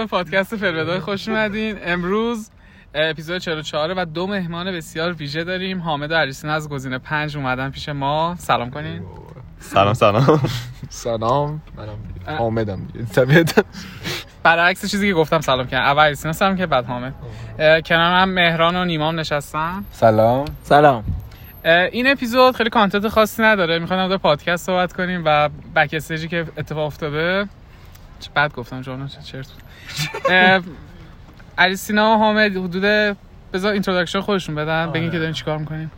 [0.00, 1.76] به پادکست فرویدای خوش اومدین.
[1.84, 2.50] امروز
[2.94, 5.80] اپیزود 44 و دو مهمان بسیار ویژه داریم.
[5.80, 8.36] حامد و عریسین از گزینه پنج اومدن پیش ما.
[8.38, 9.02] سلام کنین.
[9.60, 10.40] سلام سلام.
[10.88, 11.62] سلام.
[11.76, 13.62] منم حامدم طبیعتا
[14.42, 15.84] برعکس چیزی که گفتم سلام کردم.
[15.84, 17.14] اول عریسین سلام که بعد حامد.
[17.58, 19.84] اه، کنار هم مهران و نیمام نشستن.
[19.92, 20.44] سلام.
[20.62, 21.04] سلام.
[21.64, 23.78] این اپیزود خیلی کانتنت خاصی نداره.
[23.78, 27.48] می‌خوایم در پادکست صحبت کنیم و بک استیجی که اتفاق افتاده.
[28.20, 29.62] چه بد گفتم جانا چه چرت بود.
[30.32, 30.62] اه،
[31.58, 33.16] علیسینا و حامد حدود
[33.52, 35.90] بذار اینتروداکشن خودشون بدن بگین که دارین چیکار می‌کنین.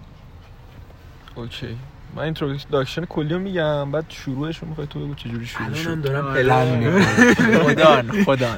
[1.34, 1.76] اوکی.
[2.14, 6.02] من اینتروداکشن کلی رو میگم بعد شروعش رو می‌خوای تو بگو چجوری شروع شد.
[6.02, 8.24] دارم پلن می‌کنم.
[8.24, 8.56] خدان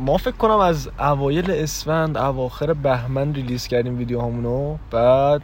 [0.00, 5.42] ما فکر کنم از اوایل اسفند اواخر بهمن ریلیز کردیم ویدیو همونو بعد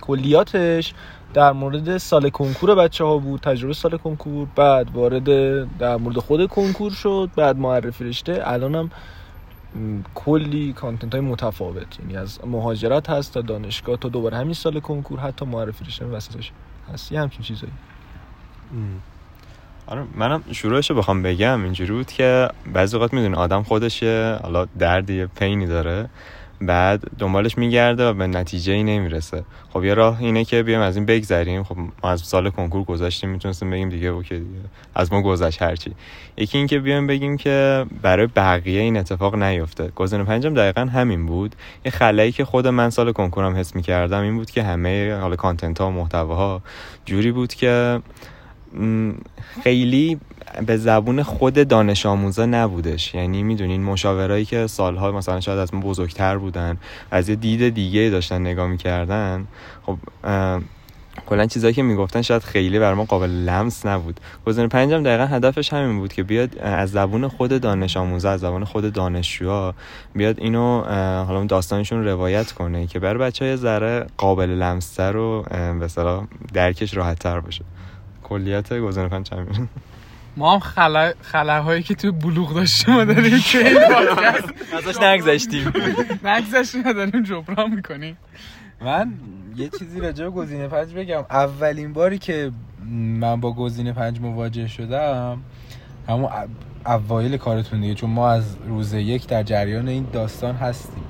[0.00, 0.94] کلیاتش
[1.34, 5.24] در مورد سال کنکور بچه ها بود تجربه سال کنکور بعد وارد
[5.78, 8.42] در مورد خود کنکور شد بعد معرفی رشته.
[8.44, 8.90] الانم
[10.14, 15.20] کلی کانتنت های متفاوت یعنی از مهاجرت هست تا دانشگاه تا دوباره همین سال کنکور
[15.20, 16.52] حتی معرفی رشته وسطش
[16.92, 17.12] هست.
[17.12, 17.72] یه همچین چیزایی.
[19.86, 21.64] آره منم شروعش رو بخوام بگم.
[21.64, 26.08] اینجوری بود که بعضی اوقات می‌دونه آدم خودش یه حالا دردی پینی داره.
[26.66, 29.44] بعد دنبالش میگرده و به نتیجه ای نمی‌رسه.
[29.72, 31.62] خب یه راه اینه که بیایم از این بگذریم.
[31.62, 34.60] خب ما از سال کنکور گذاشتیم می‌تونستیم بگیم دیگه اوکی دیگه.
[34.94, 35.92] از ما گذشت هرچی.
[36.36, 39.88] یکی این که بیایم بگیم که برای بقیه این اتفاق نیفته.
[39.88, 41.56] گزینه پنجم دقیقا همین بود.
[41.84, 45.80] یه خلایی که خود من سال کنکورم حس می‌کردم این بود که همه حالا کانتنت
[45.80, 46.62] ها و محتواها
[47.04, 48.00] جوری بود که
[49.62, 50.20] خیلی
[50.66, 53.14] به زبون خود دانش آموزا نبودش.
[53.14, 56.76] یعنی می‌دونین مشاورایی که سالها مثلا شاید از ما بزرگتر بودن
[57.10, 59.46] از یه دید دیگه داشتن نگاه می‌کردن
[59.86, 59.98] خب
[61.26, 64.20] کلا چیزایی که می‌گفتن شاید خیلی بر ما قابل لمس نبود.
[64.46, 68.64] گزینه پنجم دقیقا هدفش همین بود که بیاد از زبون خود دانش آموزا از زبان
[68.64, 69.74] خود دانشجوها
[70.14, 70.82] بیاد اینو
[71.24, 75.44] حالا داستانشون روایت کنه که برای بچه های ذره قابل لمستر و
[75.80, 75.88] به
[76.52, 77.64] درکش راحت تر باشه.
[78.22, 79.68] کلیت گزینه پنج همین.
[80.36, 84.54] ما هم خلا خلاهایی که تو بلوغ داشتیم و داریم که این پادکست.
[84.88, 85.72] ازش نگذشتیم.
[86.24, 88.16] نگذشت داریم جبران می‌کنیم.
[88.80, 89.12] من
[89.56, 91.24] یه چیزی راجع به گزینه پنج بگم.
[91.30, 92.50] اولین باری که
[93.20, 95.38] من با گزینه پنج مواجه شدم
[96.08, 96.30] همون او-
[96.86, 101.02] اوایل کارتون دیگه چون ما از روز یک در جریان این داستان هستیم.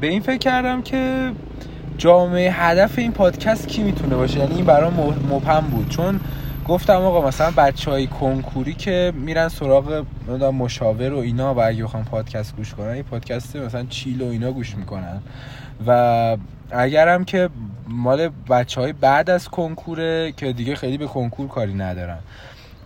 [0.00, 1.32] به این فکر کردم که
[1.98, 4.94] جامعه هدف این پادکست کی می‌تونه باشه؟ یعنی این برام
[5.30, 5.88] مبهم بود.
[5.88, 6.20] چون
[6.68, 10.04] گفتم آقا مثلا بچه های کنکوری که میرن سراغ
[10.54, 14.52] مشاور و اینا و اگه بخوام پادکست گوش کنن یه پادکست مثلا چیل و اینا
[14.52, 15.22] گوش می‌کنن.
[15.86, 16.36] و
[16.70, 17.48] اگرم که
[17.88, 22.18] مال بچه های بعد از کنکوره که دیگه خیلی به کنکور کاری ندارن.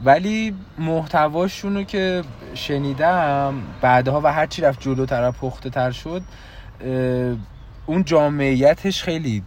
[0.05, 2.22] ولی محتواشون رو که
[2.55, 6.22] شنیدم بعدها و هرچی رفت جلوتر و پخته تر شد
[7.87, 9.43] اون جامعیتش خیلی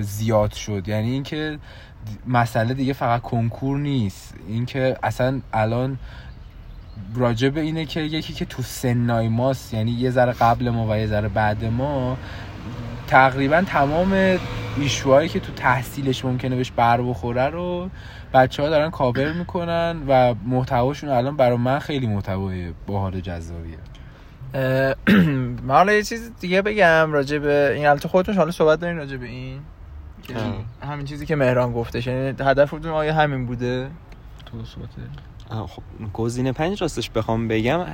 [0.00, 0.88] زیاد شد.
[0.88, 1.58] یعنی اینکه
[2.26, 4.34] مسئله دیگه فقط کنکور نیست.
[4.48, 5.98] اینکه اصلا الان
[7.14, 10.96] راجع به اینه که یکی که تو سنای ماست یعنی یه ذره قبل ما و
[10.96, 12.16] یه ذره بعد ما
[13.06, 14.38] تقریبا تمام
[14.76, 17.90] ایشوهایی که تو تحصیلش ممکنه بهش بر بخوره رو
[18.34, 23.78] بچه ها دارن کاور می‌کنن و محتواشون الان برای من خیلی محتوای باحال جذابیه.
[25.66, 29.16] من حالا یه چیز دیگه بگم راجع به این البته خودتون حالا صحبت دارین راجع
[29.16, 29.60] به این.
[30.82, 33.90] همین چیزی که مهران گفتش یعنی هدفتون آیا همین بوده؟
[34.46, 34.58] تو
[35.66, 35.82] خب
[36.12, 37.86] گزینه پنج راستش بخوام بگم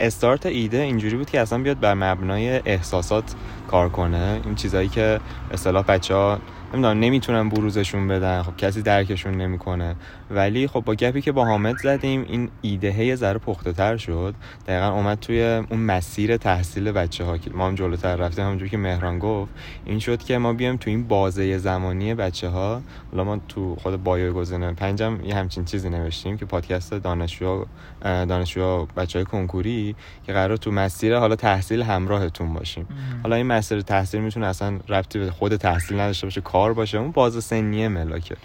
[0.00, 3.34] استارت ایده اینجوری بود که اصلا بیاد بر مبنای احساسات
[3.68, 4.40] کار کنه.
[4.44, 5.20] این چیزایی که
[5.52, 6.38] اصطلاح بچه ها
[6.74, 8.42] نمی‌دونم نمی‌تونن بروزشون بدن.
[8.42, 9.96] خب کسی درکشون نمی‌کنه.
[10.30, 14.34] ولی خب با گپی که با حامد زدیم این ایده یه ذره پخته تر شد.
[14.66, 18.76] دقیقا اومد توی اون مسیر تحصیل بچه ها که ما هم جلوتر رفتیم همونجوری که
[18.76, 19.52] مهران گفت.
[19.84, 24.04] این شد که ما بیایم تو این بازه زمانی بچه ها حالا ما تو خود
[24.04, 27.64] بایو گزینه پنجم یه همچین چیزی نوشتیم که پادکست دانشجو
[28.02, 32.86] دانشجو بچه های کنکوری که قرار تو مسیر حالا تحصیل همراهتون باشیم.
[33.22, 36.98] حالا این مسیر تحصیل می‌تونه اصلا ربطی به خود تحصیل نداشته باشه کار باشه.
[36.98, 38.36] اون باز سنیه ملاکه.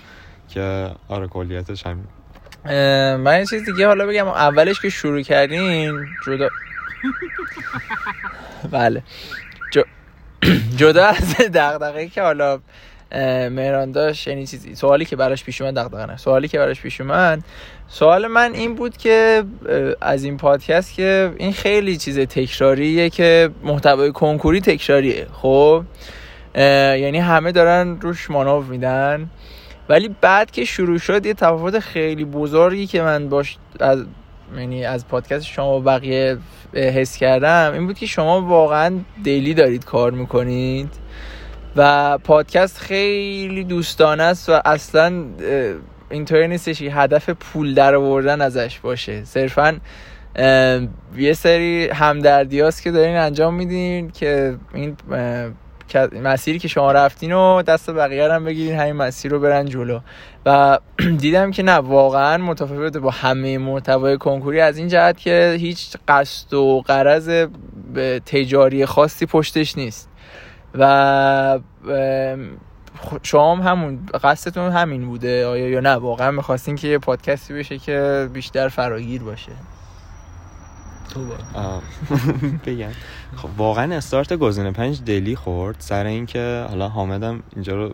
[0.50, 2.08] که آره کلیتش همین.
[3.24, 4.28] من یه چیز دیگه حالا بگم.
[4.28, 6.50] اولش که شروع کردیم جدا
[8.72, 9.04] بله.
[10.76, 12.60] جدا از دغدغه‌ای که حالا
[13.50, 17.02] مهران داشت یعنی چیزی سوالی که براش پیش اومد دغدغه نه سوالی که براش پیش
[17.02, 17.44] اومد
[17.88, 19.44] سوال من این بود که
[20.02, 25.28] از این پادکست که این خیلی چیز تکراریه که محتوای کنکوری تکراریه.
[25.34, 25.84] خب؟
[26.56, 29.30] یعنی همه دارن روش مانور میدن.
[29.90, 34.06] ولی بعد که شروع شد یه تفاوت خیلی بزرگی که من باش از
[34.58, 36.38] یعنی از پادکست شما و بقیه
[36.74, 40.90] حس کردم این بود که شما واقعا دیلی دارید کار می‌کنید
[41.76, 45.26] و پادکست خیلی دوستانه است و اصلا
[46.10, 49.24] اینطوری نیستش که هدف پول در آوردن ازش باشه.
[49.26, 49.80] صرفا
[51.18, 54.98] یه سری همدردی هاست که دارین انجام میدین که این
[55.96, 60.00] مسیری که شما رفتین و دست بقیه هم بگیرین همین مسیر رو برن جلو.
[60.46, 60.80] و
[61.22, 64.62] دیدم که نه واقعا متفاوت با همه محتوای کنکوری.
[64.62, 67.48] از این جهت که هیچ قصد و قرض
[68.26, 70.10] تجاری خاصی پشتش نیست.
[70.76, 71.60] و
[73.24, 77.78] شما هم همون قصدتون همین بوده آیا یا نه؟ واقعا می‌خواستین که یه پادکستی بشه
[77.78, 79.52] که بیشتر فراگیر باشه.
[82.66, 82.90] بگم.
[83.36, 85.76] خب واقعا استارت گزینه پنج دلی خورد.
[85.80, 87.94] سر اینکه حالا حامدم اینجا رو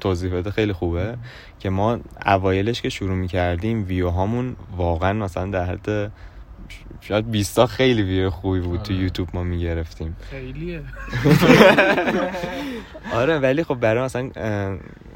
[0.00, 1.16] توضیح بده خیلی خوبه.
[1.58, 6.12] که ما اوایلش که شروع می‌کردیم ویو هامون واقعا مثلا در حد
[7.00, 9.02] شاید 20 تا خیلی ویو خوبی بود تو آره.
[9.02, 10.16] یوتیوب ما می‌گرفتیم.
[10.30, 10.82] خیلیه.
[13.20, 14.30] آره ولی خب برای مثلا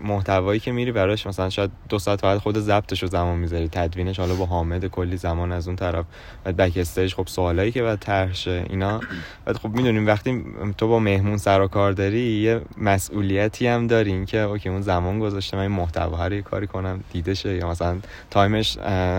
[0.05, 4.19] محتوایی که میری براش مثلا شاید دو ساعت فقط خود ضبطش رو زمان می‌ذاری تدوینش
[4.21, 6.05] حالا با حامد کلی زمان از اون طرف
[6.45, 9.01] بعد backstage خب سوالایی که باید طرح شه اینا.
[9.45, 10.45] بعد خب می‌دونیم وقتی
[10.79, 14.83] تو با مهمون سر و کار داری یه مسئولیتی هم داری این که okay اون
[14.83, 17.97] زمان گذاشته من این محتوا رو یه کاری کنم دیده شه یا مثلا
[18.31, 18.79] time ش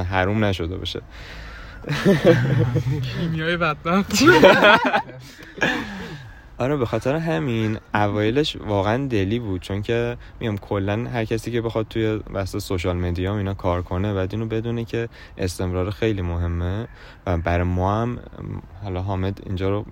[0.10, 1.02] حروم نشده باشه.
[3.20, 4.12] کیمیای بدبخت.
[6.58, 11.62] آره به خاطر همین اوایلش واقعا دلی بود چون که میام کلا هر کسی که
[11.62, 16.88] بخواد توی بحث social media اینا کار کنه بعد اینو بدونه که استمرار خیلی مهمه
[17.26, 18.20] و برای ما هم
[18.84, 19.86] حالا حامد اینجا رو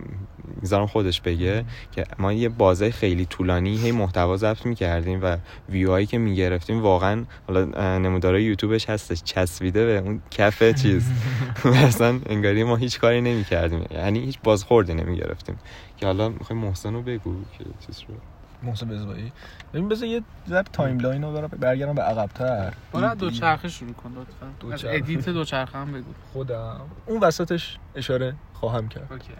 [0.61, 5.37] می‌ذارم خودش بگه که ما یه بازه خیلی طولانی هی محتوا ضبط می‌کردیم و
[5.69, 7.65] ویوهایی که می‌گرفتیم واقعا حالا
[7.97, 11.03] نمودارای یوتیوبش هستش چسبیده به اون کف چیز.
[11.65, 15.55] و اصلا انگاری ما هیچ کاری نمی‌کردیم یعنی هیچ بازخوردی نمی‌گرفتیم.
[16.03, 18.15] که حالا می‌خوای محسن رو بگو که چیز رو
[18.63, 19.31] محسن بزبایی
[19.73, 22.73] ببین بذار یه ذره timeline رو برم برگردم به عقب‌تر.
[22.93, 24.45] برو دو چرخه شروع کن لطفا.
[24.45, 24.95] از دوچرخه.
[24.95, 26.11] edit دو چرخه هم بگو.
[26.33, 26.81] خودم.
[27.05, 29.07] اون وسطش اشاره خواهم کرد.
[29.11, 29.31] okay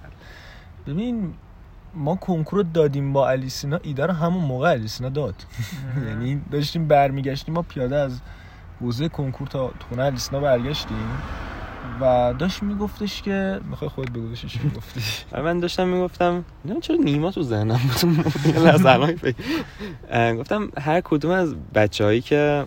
[0.88, 1.34] ببین
[1.94, 5.36] ما کنکور رو دادیم با علی سینا ایده رو همون موقع علی سینا داد.
[6.08, 8.22] یعنی داشتیم برمیگشتیم ما پیاده از
[8.82, 11.18] حوزه کنکور تا خونه علی سینا برگشتیم.
[12.02, 15.02] و داشت میگفتش که می‌خوای خودت بگو چی می‌گفتی.
[15.44, 18.56] من داشتم می‌گفتم نه چرا نیما تو ذهنم بود.
[18.86, 22.66] الان گفتم هر کدوم از بچههایی که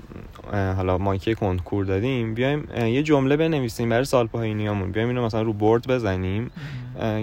[0.52, 5.42] حالا ما که کنکور دادیم بیایم یه جمله بنویسیم برای سال پایینیامون بیایم اینو مثلا
[5.42, 6.50] رو بورد بزنیم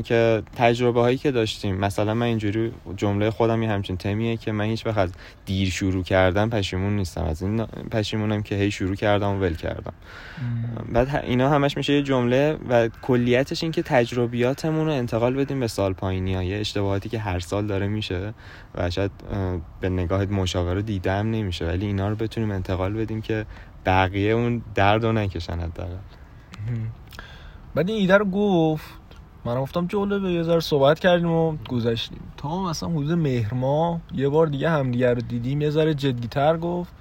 [0.04, 1.76] که تجربه هایی که داشتیم.
[1.76, 5.10] مثلا من اینجوری جمله خودم یه همچین تمیه که من هیچ وقت
[5.46, 7.24] دیر شروع کردم پشیمون نیستم.
[7.24, 9.94] از این پشیمونم که هی شروع کردم و ول کردم.
[10.92, 15.68] بعد اینا همش میشه یه جمله و کلیتش این که تجربیاتمون رو انتقال بدیم به
[15.68, 16.44] سال پایینی ها.
[16.44, 18.34] یه اشتباهاتی که هر سال داره میشه
[18.76, 19.12] و شاید
[19.82, 23.13] به نگاه مشاوره دیدم نمیشه ولی اینا رو بتونیم انتقال بدیم.
[23.22, 23.46] که
[23.86, 25.96] بقیه اون درد رو نکشن حداقل.
[27.76, 28.86] بعد این ایده رو گفت.
[29.46, 32.22] من گفتم جالبه یه ذره صحبت کردیم و گذشتیم.
[32.38, 35.62] تا مثلا حدود مهر ماه یه بار دیگه همدیگه رو دیدیم.
[35.62, 36.94] یه ذره جدیتر گفت.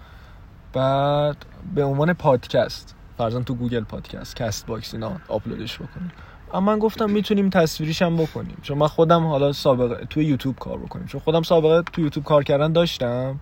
[0.72, 1.36] بعد
[1.74, 6.12] به عنوان پادکست فرضاً تو Google Podcast Castbox اینا آپلودش بکنیم.
[6.54, 8.56] اما من گفتم می‌تونیم تصویریش هم بکنیم.
[8.62, 11.06] چون من خودم حالا سابقه توی یوتیوب کار بکنیم.
[11.06, 13.40] چون خودم سابقه تو یوتیوب کار کردن داشتم.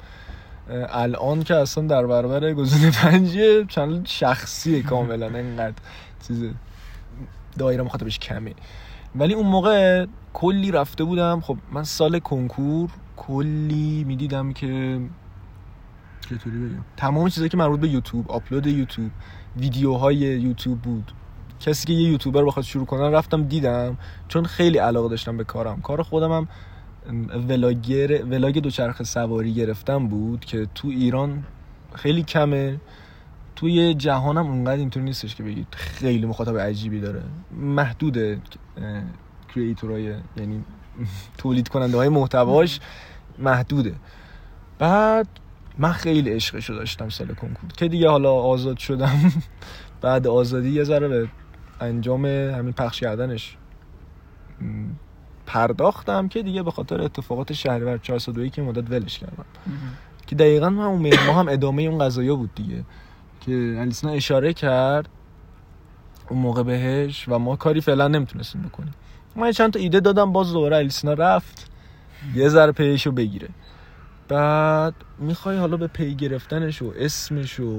[0.89, 5.75] الان که اصلا در برابر گزینه پنجه چنل شخصی کاملا انقدر
[6.27, 6.45] چیز
[7.59, 8.55] دایره مخاطبش کمه.
[9.17, 11.41] ولی اون موقع کلی رفته بودم.
[11.41, 15.01] خب من سال کنکور کلی می‌دیدم که
[16.21, 19.11] چطوری بگم؟ تمام چیزایی که مربوط به یوتیوب آپلود یوتیوب
[19.57, 21.13] ویدیوهای یوتیوب بود.
[21.61, 23.99] کسی که یه یوتیوبر بخواد شروع کنه رفتم دیدم.
[24.29, 25.81] چون خیلی علاقه داشتم به کارم.
[25.81, 26.49] کار خودم هم
[27.49, 31.45] ولاگر ولاگ دوچرخه سواری گرفتم بود که تو ایران
[31.95, 32.81] خیلی کمه.
[33.57, 37.23] توی جهانم اونقدر اینطور نیستش که بگید خیلی مخاطب عجیبی داره.
[37.53, 38.39] محدوده
[39.55, 40.65] کریئتورای یعنی
[41.39, 42.81] تولید کننده های محتواش
[43.39, 43.95] محدوده
[44.79, 45.29] بعد
[45.79, 47.71] من خیلی عشقشو داشتم سال کنکور.
[47.77, 49.33] که دیگه حالا آزاد شدم.
[50.03, 51.29] بعد آزادی یه ذره به
[51.81, 53.57] انجام همین پخش کردنش.
[55.53, 59.45] پرداختم که دیگه به خاطر اتفاقات شهریور 402 که مدت ولش کردم.
[60.27, 62.85] که دقیقا هم اون مهر هم ادامه اون قضايا بود دیگه.
[63.41, 65.09] که الیسنا اشاره کرد
[66.29, 68.95] اون موقع بهش و ما کاری فعلا نمی‌تونستیم بکنیم.
[69.37, 71.71] من چند تا ایده دادم باز دوباره الیسنا رفت
[72.35, 73.49] یه ذره پیشو بگیره.
[74.29, 77.79] بعد می‌خوای حالا به پی گرفتنش و اسمش و.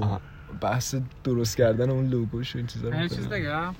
[0.60, 3.74] بحث درست کردن اون لوگوش و این چیزا رو چیز می‌کنی.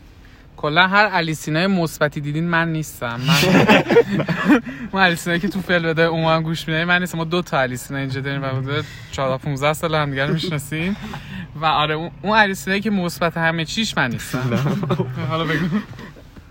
[0.56, 3.20] کلا هر الیسینای مثبتی دیدین من نیستم.
[3.26, 3.34] من
[4.92, 7.18] اون الیسینایی که تو فیل بده اون هم گوش میدن من نیستم.
[7.18, 10.96] ما دو تا الیسینا اینجا داریم و حدود 14 15 سال هم دیگه رو می‌شناسیم
[11.60, 14.68] و آره اون- الیسینایی که مثبت همه چیش من نیستم.
[15.28, 15.66] حالا بگو.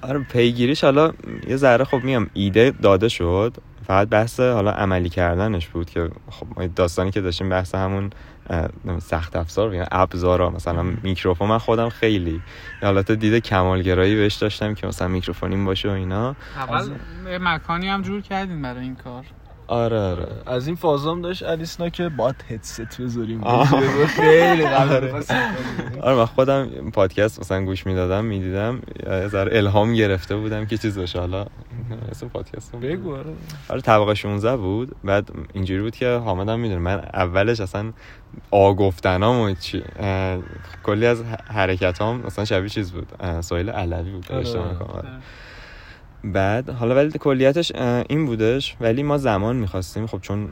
[0.02, 1.14] آره پیگیریش حالا
[1.48, 3.58] یه ذره خب میام ایده داده شد.
[3.88, 8.10] فقط بحث حالا عملی کردنش بود که خب ما داستانی که داشتیم بحث همون
[9.00, 10.50] سخت افزار بگم ابزارا.
[10.50, 12.42] مثلا میکروفون من خودم خیلی
[12.82, 16.36] حالت دیده کمالگرایی بهش داشتم که مثلا میکروفونیم باشه و اینا.
[16.56, 16.90] اول
[17.42, 19.26] مکانی هم جور کردین برای این کار.
[19.72, 20.28] آره آره.
[20.46, 23.42] از این فازام داشت الیسنا که باید هدست بذاریم.
[24.06, 25.24] خیلی آره.
[26.02, 28.82] آره من خودم پادکست مثلا گوش می‌دادم می‌دیدم.
[29.28, 31.46] ذره الهام گرفته بودم که چیز باشه حالا
[32.12, 33.34] اسم پادکست بگو آره.
[33.70, 34.96] آره طبقه 16 بود.
[35.04, 36.80] بعد اینجوری بود که حامدم می‌دونه.
[36.80, 37.94] من اولش اصلا
[38.52, 39.84] آ گفتنام و چی
[40.84, 43.08] کلی از حرکت هم مثلا شبیه چیز بود.
[43.20, 45.10] اه، سایل علوی بود آره.
[46.24, 47.76] بعد حالا ولی کلیتش
[48.10, 48.76] این بودش.
[48.82, 50.08] ولی ما زمان می‌خواستیم.
[50.08, 50.50] خب چون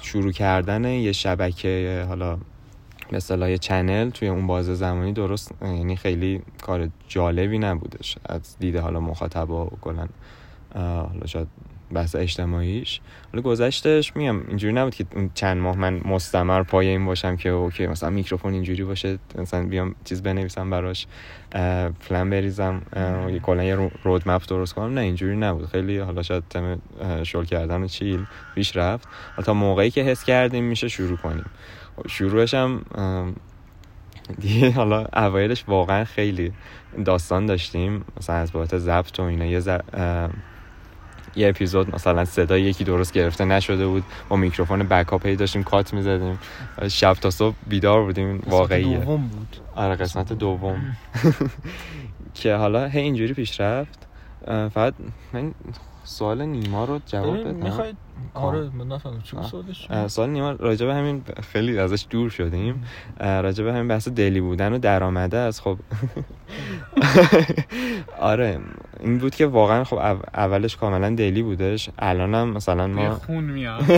[0.00, 2.38] شروع کردن یه شبکه حالا
[3.12, 8.18] اصطلاح یه چنل توی اون بازه زمانی درست یعنی خیلی کار جالبی نبودش.
[8.24, 10.06] از دید حالا مخاطبا و کلا
[10.74, 11.48] حالا شاید
[11.92, 13.00] بحث اجتماعیش.
[13.32, 17.48] حالا گذشتش میگم اینجوری نبود که اون چند ماه من مستمر پای این باشم که
[17.48, 21.06] اوکی مثلا میکروفون اینجوری باشه مثلا بیام چیز بنویسم براش
[22.08, 22.82] پلن بریزم
[23.42, 24.94] کلا یه رو- رود مپ درست کنم.
[24.94, 25.66] نه اینجوری نبود.
[25.66, 26.80] خیلی حالا شاید تم
[27.22, 28.24] شل کردن و چیل
[28.54, 29.08] پیش رفت.
[29.44, 31.44] تا موقعی که حس کردیم میشه شروع کنیم.
[32.08, 32.84] شروعش هم
[34.38, 36.52] دیگه حالا اوایلش واقعا خیلی
[37.04, 38.04] داستان داشتیم.
[38.20, 39.60] مثلا از بابت ضبط و اینا یه
[41.36, 45.94] یه اپیزود مثلا صدای یکی درست گرفته نشده بود با میکروفون بکاپ هی داشتیم کات
[45.94, 46.38] می‌زدیم.
[46.88, 48.98] شب تا صبح بیدار بودیم واقعیه.
[48.98, 49.56] دوم بود.
[49.74, 50.96] آره قسمت دوم.
[52.34, 54.06] که حالا هی اینجوری پیش رفت.
[54.46, 54.94] فقط
[55.32, 55.54] من
[56.06, 57.54] سوال نیما رو جواب بدم.
[57.54, 57.94] می‌خوای
[58.34, 59.22] آره من نفهمیدم.
[59.22, 59.36] چی.
[59.50, 61.22] سوالش سوال نیما راجع به همین
[61.52, 62.84] خیلی ازش دور شدیم.
[63.20, 65.78] راجع به همین بحث دلی بودن و درآمده از خب.
[68.20, 68.58] آره
[69.00, 71.90] این بود که واقعا خب او- اولش کاملا دلی بودش.
[71.98, 73.82] الانم مثلا ما خون میاد.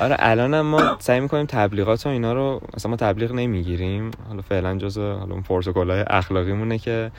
[0.00, 4.10] آره الانم ما سعی می‌کنیم تبلیغات و اینا رو مثلا ما تبلیغ نمی‌گیریم.
[4.28, 7.10] حالا فعلا جزء حالا اون پروتکل‌های اخلاقیمونه که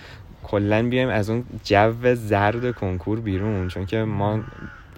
[0.48, 4.40] کلا بیایم از اون جو زرد کنکور بیرون چون که ما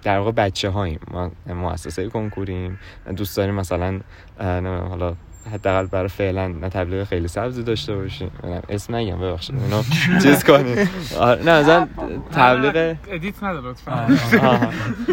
[0.02, 2.78] در واقع بچه هاییم ما مؤسسه کنکوریم.
[3.16, 4.00] دوست داریم مثلا
[4.88, 5.14] حالا
[5.52, 8.30] حداقل برای فعلا نه تبلیغ خیلی سبزی داشته باشیم.
[8.44, 9.56] نه، اسم نگم ببخشید.
[9.62, 9.82] اینو
[10.22, 10.90] چیز کنیم.
[11.18, 11.88] آره، نه مثلا
[12.32, 14.06] تبلیغ ادیت نده لطفا.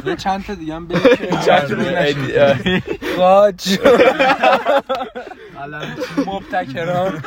[0.05, 2.23] یه چند تا دیگه هم مجبور نشیم.
[2.27, 2.81] ادی-
[3.17, 3.79] قاج
[6.25, 7.23] مبتکران.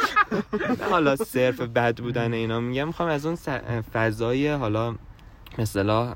[0.90, 3.36] حالا صرف بد بودن اینا میگم می‌خوام از اون
[3.94, 4.94] فضای حالا
[5.58, 6.14] مثلا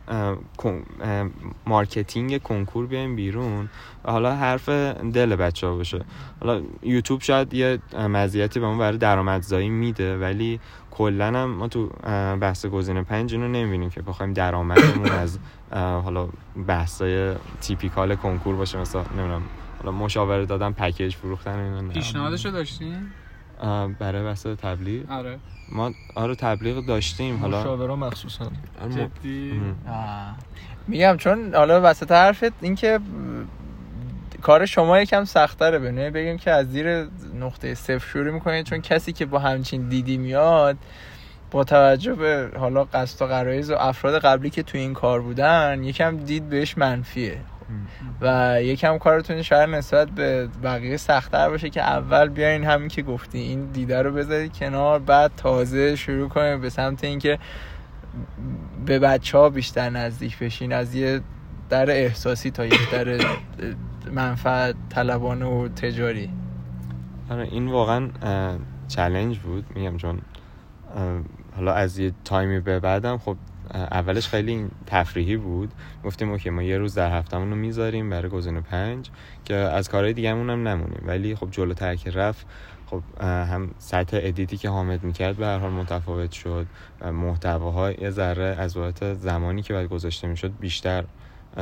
[1.67, 3.69] مارکتینگ کنکور بیایم بیرون.
[4.05, 4.69] و حالا حرف
[5.15, 6.05] دل بچه ها باشه.
[6.41, 11.87] حالا یوتیوب شاید یه مزیتی به ما برای درآمدزایی میده ولی کلا هم ما تو
[12.41, 15.39] بحث گزینه پنج اینو نمی‌بینیم که بخوایم درآمدمون از
[15.71, 16.29] حالا
[16.67, 19.43] بحثای تیپیکال کنکور باشه مثلا نمی‌دونم
[19.79, 21.93] حالا مشاوره دادن پکیج فروختن اینا نه.
[21.93, 23.07] پیشنهادشو داشتین؟
[23.99, 25.11] برای بحث تبلیغ.
[25.11, 25.39] آره.
[25.73, 27.61] ما آره تبلیغ داشتیم حالا.
[27.61, 28.51] مشاوره مخصوصا.
[28.83, 29.61] آره، جدی.
[30.89, 32.99] میگم چون حالا وسط حرفت این که
[34.43, 37.09] کار شما یکم سختره به نوعی بگیم که از زیر
[37.41, 40.77] نقطه صفر شروع می‌کنید چون کسی که با همچین دیدی میاد
[41.51, 45.85] با توجه به حالا قصد و غرایز و افراد قبلی که تو این کار بودن
[45.85, 47.39] یکم دید بهش منفیه.
[48.21, 53.39] و یکم کارتون شاید نسبت به بقیه سختتر باشه که اول بیاین همین که گفتی
[53.39, 57.39] این دیده رو بذارید کنار بعد تازه شروع کنیم به سمت اینکه
[58.87, 61.21] به بچه ها بیشتر نزدیک بشین از یه
[61.71, 63.19] دید احساسی تا یک دید
[64.13, 66.31] منفعت طلبانه و تجاری.
[67.31, 68.09] آره این واقعا
[68.89, 70.21] challenge بود میگم چون
[71.57, 73.37] حالا از یه time ی به بعدم خب
[73.75, 75.73] اولش خیلی تفریحی بود.
[76.05, 79.11] گفتیم okay ما یه روز در هفتمون رو می‌ذاریم برای گزینه پنج
[79.45, 81.03] که از کارهای دیگه‌مون هم نمونیم.
[81.07, 82.47] ولی خب جلوتر که رفت
[82.87, 86.67] خب هم سطح edit ی که حامد می‌کرد به هر حال متفاوت شد.
[87.05, 91.05] محتواها یه ذره از بابت زمانی که باید گذاشته می‌شد بیشتر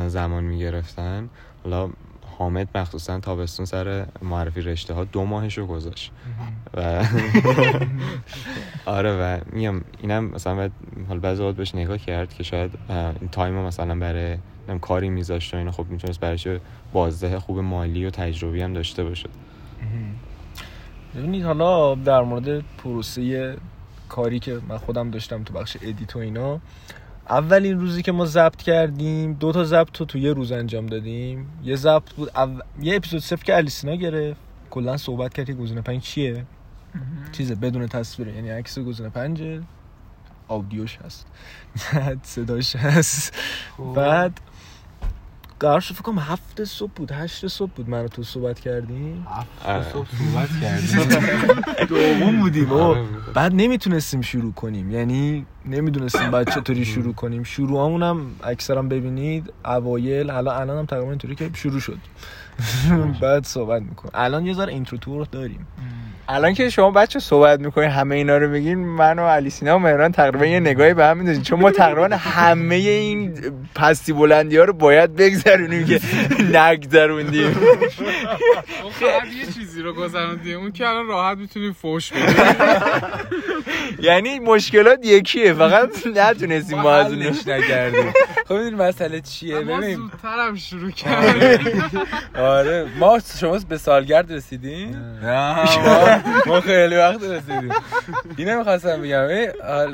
[0.07, 1.31] زمان می‌گرفتن.
[1.65, 1.91] حالا
[2.41, 6.13] حامد مخصوصا تابستون سر معرفی رشته ها دو ماهش رو گذاشت
[6.75, 7.05] و
[8.87, 10.73] آره و میگم اینم مثلا باید
[11.09, 14.37] حالا بعضی وقت بهش نگاه کرد که شاید این تایم رو مثلا برای
[14.81, 16.49] کاری میذاشت و اینا خب می‌تونست برش
[16.93, 19.29] بازده خوب مالی و تجربی هم داشته باشه.
[21.17, 23.57] ببینید حالا در مورد پروسه
[24.09, 26.61] کاری که من خودم داشتم تو بخش ادیت و اینا
[27.31, 31.47] اولین روزی که ما ضبط کردیم دو تا ضبط رو تو یه روز انجام دادیم.
[31.65, 32.61] یه ضبط بود او...
[32.83, 34.41] یه اپیزود صفر که الیسینا گرفت.
[34.71, 36.45] کلا صحبت کرد که گزینه پنج چیه؟
[37.33, 39.63] چیزه بدون تصویره یعنی عکس گزینه پنجه.
[40.49, 41.27] آودیوش هست.
[41.95, 43.35] بعد صداش هست.
[43.95, 44.41] بعد
[45.61, 49.27] قرار شد فکر کنم هفت صبح بود هشت صبح بود من تو صحبت کردیم.
[49.65, 49.93] آره.
[49.93, 51.19] صبح صحبت کردیم.
[51.89, 53.05] دوم بودیم و آره.
[53.35, 54.91] بعد نمی‌تونستیم شروع کنیم.
[54.91, 57.43] یعنی نمی‌دونستیم بعد چطوری شروع کنیم.
[57.43, 61.99] شروع هم اکثرا ببینید اوایل حالا الان هم تقریبا اینطوری که شروع شد.
[63.21, 64.13] بعد صحبت می‌کنیم.
[64.15, 65.67] الان یه ذره اینترو تور داریم.
[66.33, 70.13] الان که شما بچه صحبت می‌کنین همه اینا رو میگین من و علیسینا و مهران
[70.13, 71.43] تقریبا یه نگاهی به هم میندازیم.
[71.43, 73.35] چون ما تقریبا همه این
[73.75, 76.01] پستی بلندی ها رو باید بگذرونیم که
[76.53, 77.47] نگذروندیم.
[78.83, 80.59] اون فقط یه چیزی رو گذروندیم.
[80.61, 82.45] اون که الان راحت می‌تونیم فوش بدیم.
[84.03, 85.53] یعنی مشکلات یکیه.
[85.53, 88.13] فقط نتونستیم ما ما از اون حلش نکردیم.
[88.47, 89.97] خب می‌دونی مسئله چیه؟ ما ببین.
[89.97, 91.85] زودترم شروع کردیم.
[92.39, 92.87] آره.
[92.99, 95.67] ما شما به سالگرد رسیدین نه.
[96.47, 97.73] ما, خیلی وقت رسیدیم.
[98.37, 99.29] اینو می‌خواستم بگم.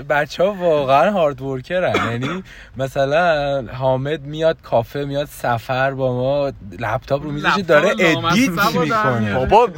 [0.09, 2.43] بچه ها واقعا هارد ورکرن یعنی
[2.77, 9.47] مثلا حامد میاد کافه میاد سفر با ما لپتاپ رو لپتاپ داره edit می‌کنه.
[9.47, 9.69] بابا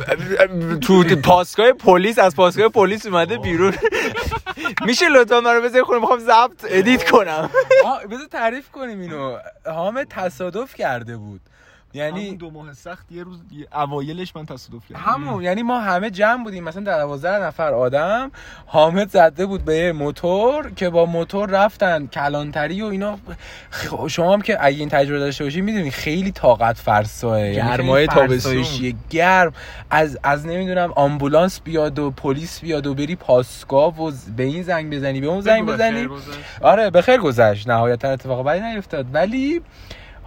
[0.80, 3.74] تو پاسگاه پلیس از پاسگاه پلیس اومده بیرون.
[4.86, 7.50] میشه لطفا من رو بذاری خونه می‌خوام ضبط edit کنم.
[8.10, 9.36] بذار تعریف کنیم اینو.
[9.66, 11.40] حامد تصادف کرده بود.
[11.94, 13.38] یعنی یعنی دو ماه سخت یه روز
[13.74, 15.00] اوایلش من تصادف کردم.
[15.04, 16.64] همون یعنی ما همه جمع بودیم.
[16.64, 18.30] مثلا در 12 نفر آدم
[18.66, 23.18] حامد زده بود به یه موتور که با موتور رفتن کلانتری و اینا.
[23.72, 28.06] خ- شما هم که اگه این تجربه داشته باشید می‌دونی خیلی طاقت فرساه یعنی گرمای
[28.08, 28.52] خیلی تابستون.
[28.62, 28.94] فرسایشیه.
[29.10, 29.52] گرم.
[29.90, 34.94] از از نمی‌دونم آمبولانس بیاد و پلیس بیاد و بری پاسگاه و به این زنگ
[34.94, 36.08] بزنی به اون زنگ بزنی.
[36.62, 37.68] آره به خیر گذشت.
[37.68, 39.06] نهایتا اتفاق بدی نیفتاد.
[39.12, 39.60] ولی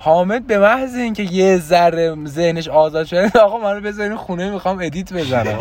[0.03, 5.13] حامد به محض اینکه یه ذره ذهنش آزاد شده آقا منو بذارین خونه می‌خوام edit
[5.13, 5.59] بزنم.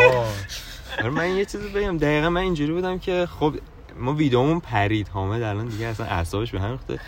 [1.01, 1.99] آره من یه چیزی بگم.
[1.99, 3.55] دقیقا من اینجوری بودم که خب
[3.99, 5.09] ما ویدیومون پرید.
[5.09, 6.99] حامد الان دیگه اصلا اعصابش به هم ریخته.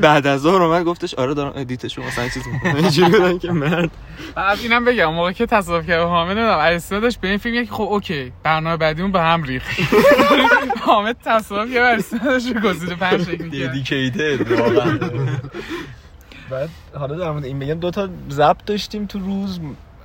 [0.00, 2.76] بعد از ظهر اومد گفتش آره دارم edit ش رو مثلا چیز می‌کنم.
[2.82, 3.90] اینجوری بودم که مرد.
[4.34, 7.72] بعد اینم بگم موقع که تصادف کرد حامد نمی‌دونم علیسا داشت به این فکر که
[7.72, 9.70] خب okay برنامه بعدیمون به هم ریخت.
[10.80, 13.70] حامد تصادف کرد علیسا داشت گزینه پنج فکر می‌کرد.
[13.70, 14.98] dedicated واقعا.
[16.52, 19.60] بعد حالا در مورد این بگم دو تا ضبط داشتیم تو روز.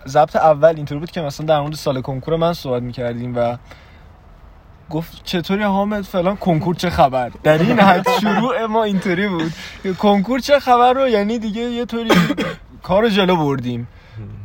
[0.08, 3.58] ضبط اول اینطوری بود که مثلا در مورد سال کنکور من صحبت می‌کردیم و
[4.90, 9.52] گفت چطوری حامد فلان کنکور چه خبر؟ در این حد شروع ما اینطوری بود.
[10.00, 12.10] کنکور چه خبر رو یعنی دیگه یه طوری
[12.84, 13.88] کار جلو بردیم.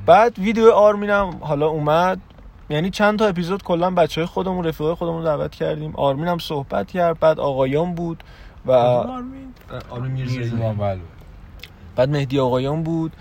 [0.07, 2.21] بعد ویدیو آرمینم حالا اومد.
[2.71, 5.97] یعنی چند تا اپیزود کلا بچه های خودمون رفیقای خودمون رو دعوت کردیم.
[5.97, 8.25] آرمین هم صحبت کرد بعد آقایان بود
[8.67, 9.55] و آرمین.
[10.13, 10.51] میرزایی.
[10.51, 11.01] بله.
[11.97, 13.13] بعد مهدی آقایان بود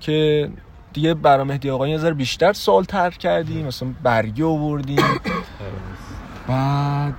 [0.00, 0.50] که
[0.92, 4.96] دیگه برای مهدی آقایان یه ذره بیشتر سوال تر کردیم مثلا برگی آوردیم.
[6.48, 7.14] بعد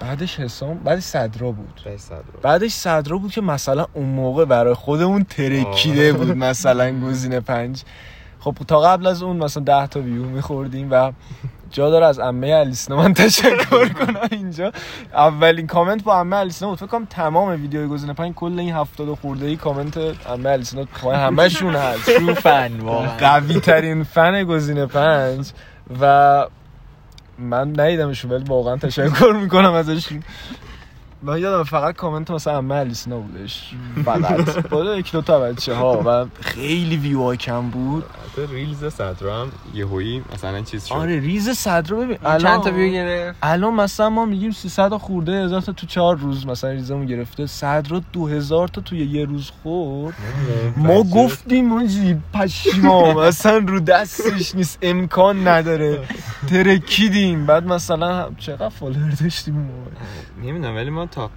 [0.00, 1.80] بعدش حسام بعدش صدرا بود.
[2.42, 7.82] بعدش صدرا بود که مثلا اون موقع برای خودمون ترکیده بود مثلا گزینه پنج.
[8.44, 11.12] خب تا قبل از اون مثلا ده تا ویو میخوردیم و
[11.70, 14.72] جا داره از عمه الیسنا من تشکر کنم اینجا.
[15.14, 16.78] اولین کامنت با عمه الیسنا بود.
[16.78, 20.84] فکر کنم تمام ویدیوهای گزینه پنج کل این هفتاد و خورده ای کامنت عمه الیسنا
[20.84, 22.06] پای همشون هست.
[22.06, 22.68] true fan
[23.18, 25.50] قوی ترین فن گزینه پنج.
[26.00, 26.46] و
[27.38, 30.22] من ندیدمشون ولی واقعا تشکر می‌کنم ازشون.
[31.24, 33.70] من یادم فقط کامنت مثلا عمه الیسنا بودش.
[34.04, 38.04] فقط با یک دو تا بچه ها و خیلی ویو کم بود.
[38.04, 40.94] حتی reels صدرا هم یهویی مثلا چیز شد.
[40.94, 42.16] آره ریز صدر رو ببین.
[42.38, 46.46] چند تا ویو گرفت؟ الان مثلا ما میگیم 300 خورده هزار تا تو چهار روز
[46.46, 47.46] مثلا ریزمون گرفته.
[47.46, 50.14] صدر رو 2000 تا توی یه روز خورد.
[50.76, 55.98] ما گفتیم جی پشیما مثلا رو دستش نیست امکان نداره.
[56.50, 57.46] ترکیدیم.
[57.46, 61.30] بعد مثلا چقدر فالوور داشتیم اون؟ نمی‌دونم ولی ما تا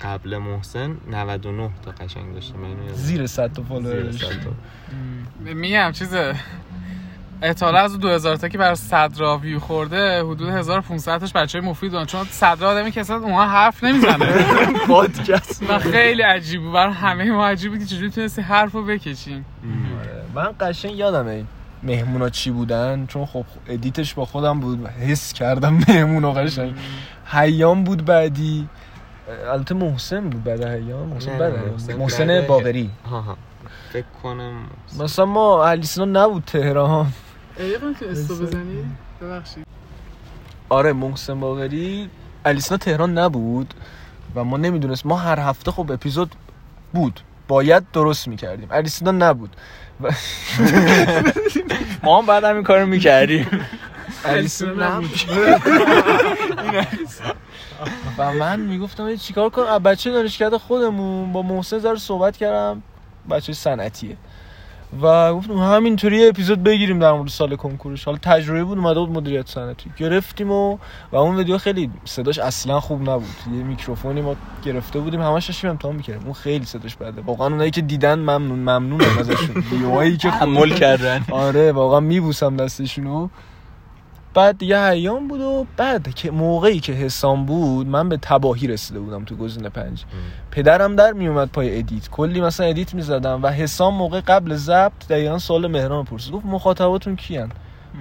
[0.00, 2.56] قبل محسن 99 تا قشنگ داشتیم.
[2.56, 2.96] من اینو یادم.
[2.96, 4.10] زیر 100 تا follower.
[5.40, 6.34] میگم چیزه.
[7.42, 11.92] احتمالا از اون 2000 تا که بر صدرا ویو خورده حدود 1500 تاش بچه مفید
[11.92, 12.06] دارن.
[12.06, 14.26] چون صدرا آدمی که اصلا اونها حرف نمی‌زنه.
[14.88, 15.62] پادکست.
[15.70, 16.72] و خیلی عجیب بود.
[16.72, 19.44] برای همه ما عجیب بود که چجوری تونستی حرف رو بکشیم
[20.34, 21.44] من قشنگ یادمه
[21.82, 23.06] مهمونا چی بودن.
[23.06, 26.74] چون خب edit ش با خودم بود حس کردم مهمونا قشنگ.
[27.26, 28.68] حیام بود بعدی.
[29.52, 31.98] البته محسن بود بعد حیام محسن حیام.
[31.98, 33.36] محسن باقری ها ها.
[33.92, 34.52] فکر کنم
[34.98, 37.06] مثلا ما الیسنا نبود تهران.
[37.58, 38.84] ایقا تو استو بزنی؟
[39.22, 39.66] ببخشید.
[40.68, 42.10] آره محسن باقری
[42.44, 43.74] الیسنا تهران نبود
[44.34, 45.06] و ما نمی‌دونست.
[45.06, 46.34] ما هر هفته خب اپیزود
[46.92, 47.20] بود.
[47.48, 48.68] باید درست می‌کردیم.
[48.70, 49.56] الیسنا نبود.
[52.02, 53.46] ما هم بعد همین کارو می‌کردیم.
[54.24, 55.20] الیسنا نبود.
[58.20, 61.32] و من می‌گفتم چیکار کنم؟ بچه دانشکده خودمون.
[61.32, 62.82] با محسن زر صحبت کردم.
[63.30, 64.16] بچه صنعتیه.
[65.02, 69.10] و گفتم همینطوری یه اپیزود بگیریم در مورد سال کنکورش حالا تجربه بود اومده بود
[69.10, 69.90] مدیریت صنعتی.
[69.96, 70.78] گرفتیم و
[71.12, 73.28] و اون ویدیو خیلی صداش اصلا خوب نبود.
[73.46, 76.24] یه میکروفونی ما گرفته بودیم همش داشتیم امتحان می‌کردیم.
[76.24, 79.54] اون خیلی صداش بده واقعا اونایی که دیدن ممنون ممنونم ازشون.
[79.70, 81.24] ویدیوهایی که تحمل کردن.
[81.30, 83.28] آره واقعا میبوسم دستشونو.
[84.34, 89.00] بعد دیگه ایام بود و بعد که موقعی که حسام بود من به تباهی رسیده
[89.00, 90.04] بودم تو گزینه پنج.
[90.50, 92.08] پدرم در میومد پای edit.
[92.08, 96.32] کلی مثلا edit می‌زدم و حسام موقع قبل ضبط دقیقا سوال مهران پرسید.
[96.32, 97.52] گفت مخاطباتون کیان؟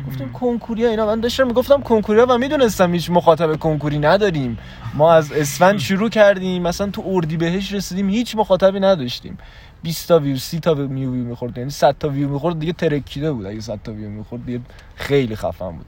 [0.07, 1.05] گفتیم کنکوریا اینا.
[1.05, 4.57] من داشتم می‌گفتم کنکوریا و می‌دونستم هیچ مخاطب کنکوری نداریم.
[4.93, 6.61] ما از اسفند شروع کردیم.
[6.61, 9.37] مثلا تو اردی بهش رسیدیم هیچ مخاطبی نداشتیم.
[9.83, 11.57] 20 تا ویو 30 تا ویو می‌خورد.
[11.57, 13.45] یعنی 100 تا ویو می‌خورد دیگه ترکیده بود.
[13.45, 14.59] اگه 100 تا ویو می‌خورد دیگه
[14.95, 15.85] خیلی خفن بود.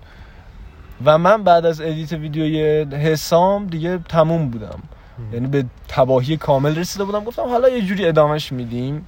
[1.05, 4.79] و من بعد از edit ویدیوی حسام دیگه تموم بودم.
[5.33, 7.23] یعنی به تباهی کامل رسیده بودم.
[7.23, 9.07] گفتم حالا یه جوری ادامهش میدیم.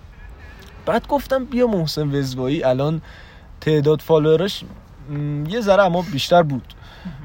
[0.86, 3.02] بعد گفتم بیا محسن وزوایی الان
[3.62, 4.64] تعداد follower اش
[5.10, 6.74] م، یه ذره اما بیشتر بود.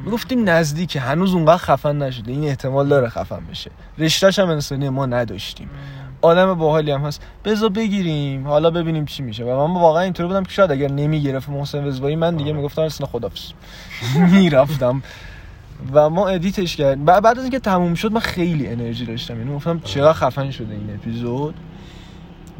[0.04, 2.32] می‌گفتیم نزدیک هنوز اونقدر خفن نشده.
[2.32, 3.70] این احتمال داره خفن بشه.
[3.98, 5.70] رشتهش هم انسانی ما نداشتیم.
[6.22, 7.22] آدم باحالی هم هست.
[7.44, 8.46] بذار بگیریم.
[8.46, 9.44] حالا ببینیم چی میشه.
[9.44, 13.06] و من واقعا اینطوری بودم که شاید اگر نمی‌گرفت محسن وزوایی من دیگه می‌گفتم اصلا
[13.06, 13.52] خدافظ.
[14.32, 15.02] می‌رفتم.
[15.92, 17.04] و ما edit ش کردیم.
[17.04, 19.38] بعد بعد از اینکه تموم شد من خیلی انرژی داشتم.
[19.38, 21.54] یعنی گفتم چقدر خفن شده این اپیزود؟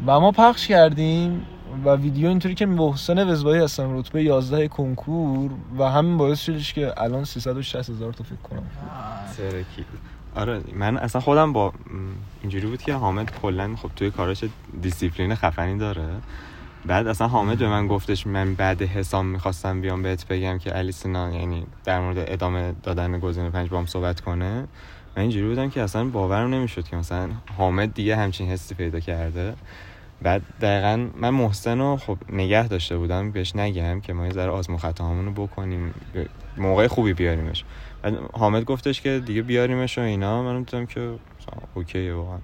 [0.05, 1.45] و ما پخش کردیم
[1.85, 7.01] و ویدیو اینطوری که محسن وزوایی هستم رتبه 11 کنکور و همین باعث شدش که
[7.01, 8.63] الان 360 هزار تا فکر کنم.
[9.37, 9.85] سرکی
[10.35, 11.73] آره من اصلا خودم با
[12.41, 14.43] اینجوری بود که حامد کلا خب توی کاراش
[14.81, 16.07] دیسیپلین خفنی داره.
[16.85, 20.91] بعد اصلا حامد به من گفتش من بعد حسام می‌خواستم بیام بهت بگم که علی
[20.91, 24.67] سینا یعنی در مورد ادامه دادن گزینه پنج با هم صحبت کنه.
[25.15, 29.53] من اینجوری بودم که اصلا باورم نمی‌شد که مثلا حامد دیگه همچین حسی پیدا کرده.
[30.21, 34.51] بعد دقیقا من محسن رو خب نگه داشته بودم بهش نگم که ما یه ذره
[34.51, 35.93] آزمون خطاهامون رو بکنیم
[36.57, 37.63] موقع خوبی بیاریمش.
[38.33, 40.43] حامد گفتش که دیگه بیاریمش و اینا.
[40.43, 41.15] من دیدم که
[41.73, 42.37] اوکیه واقعا.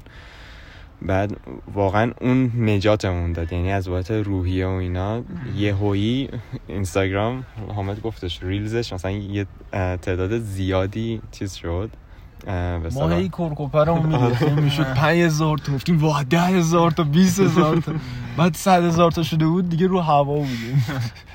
[1.01, 1.37] بعد
[1.73, 3.53] واقعا اون نجاتمون داد.
[3.53, 5.23] یعنی از بابت روحیه و اینا.
[5.55, 6.29] یهویی
[6.67, 11.89] اینستاگرام حامد گفتش ریلزش مثلا یه تعداد زیادی چیز شد.
[12.93, 17.91] ما هی کرکوپرمون می‌گفتیم می‌شد 5000 تا گفتیم واه 10000 تا 20000 تا.
[18.37, 20.85] بعد 100000 تا شده بود دیگه رو هوا بودیم.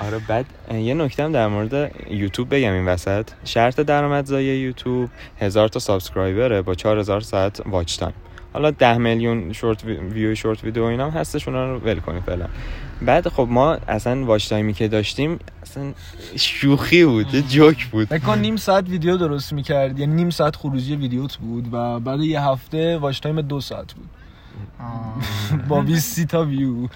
[0.01, 3.29] آره بعد یه نکته هم در مورد یوتیوب بگم این وسط.
[3.45, 5.09] شرط درآمدزایی یوتیوب
[5.41, 8.13] هزار تا subscriber ه با 4000 ساعت watch time
[8.53, 12.21] حالا 10 میلیون short vi- view short video اینا هم هستش اونا رو ول کنیم
[12.21, 12.47] فعلا.
[13.03, 15.39] بعد خب ما اصلا watch time ی که داشتیم
[15.71, 15.93] اصلا
[16.37, 18.09] شوخی بود یه جوک بود.
[18.09, 22.21] فکر کن نیم ساعت ویدیو درست می‌کرد یعنی نیم ساعت خروجی ویدیوت بود و بعد
[22.21, 24.09] یه هفته watch time دو ساعت بود.
[25.69, 26.89] با 20 سی تا ویو.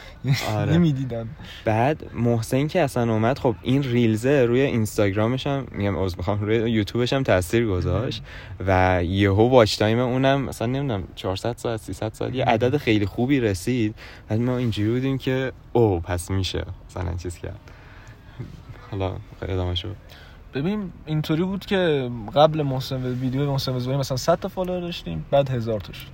[0.56, 0.72] آره.
[0.72, 1.28] نمی‌دیدن
[1.64, 6.40] بعد محسن که اصلا اومد خب این reels ه روی اینستاگرامش هم میگم عذر می‌خوام
[6.40, 8.22] روی یوتیوبش هم تاثیر گذاشت
[8.66, 13.40] و یهو watch time اونم مثلا نمی‌دونم 400 ساعت 300 ساعت یه عدد خیلی خوبی
[13.40, 13.94] رسید.
[14.28, 17.73] بعد ما اینجوری بودیم که او پس میشه مثلا چیز کرد.
[18.98, 19.74] حالا ادامه
[20.54, 25.24] ببین اینطوری بود که قبل محسن و- ویدیو محسن وزوایی مثلا 100 تا follower داشتیم
[25.30, 26.06] بعد هزار تا شد.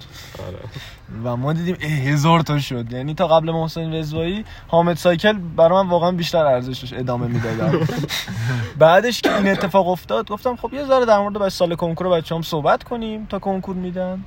[1.25, 2.93] و ما دیدیم هزار تا شد.
[2.93, 7.87] یعنی تا قبل محسن وزوایی حامد سایکل برای من واقعا بیشتر ارزش داشت ادامه می‌دادم.
[8.79, 12.35] بعدش که این اتفاق افتاد گفتم خب یه ذره در مورد بچه سال کنکور بچه
[12.35, 14.25] هم صحبت کنیم تا کنکور میدن.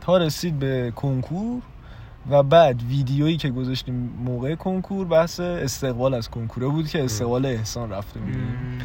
[0.00, 1.62] تا رسید به کنکور
[2.30, 7.90] و بعد ویدیویی که گذاشتیم موقع کنکور بحث استقبال از کنکوره بود که استقبال احسان
[7.90, 8.80] رفته بودیم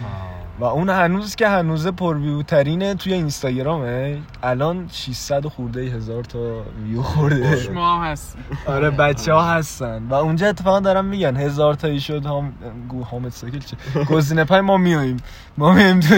[0.60, 4.17] و اون هنوز که هنوز پرویو ترینه توی اینستاگرامه.
[4.43, 7.69] الان 600 و خورده هزار تا ویو خورده.
[7.69, 8.38] ما هست.
[8.65, 10.08] آره بچه ها هستن.
[10.10, 12.54] و اونجا اتفاقا دارم میگن هزار تایی شد هم
[12.89, 15.17] گو حامد ساکل چه؟ گزینه پای ما میاییم.
[15.58, 16.15] ما میایم تو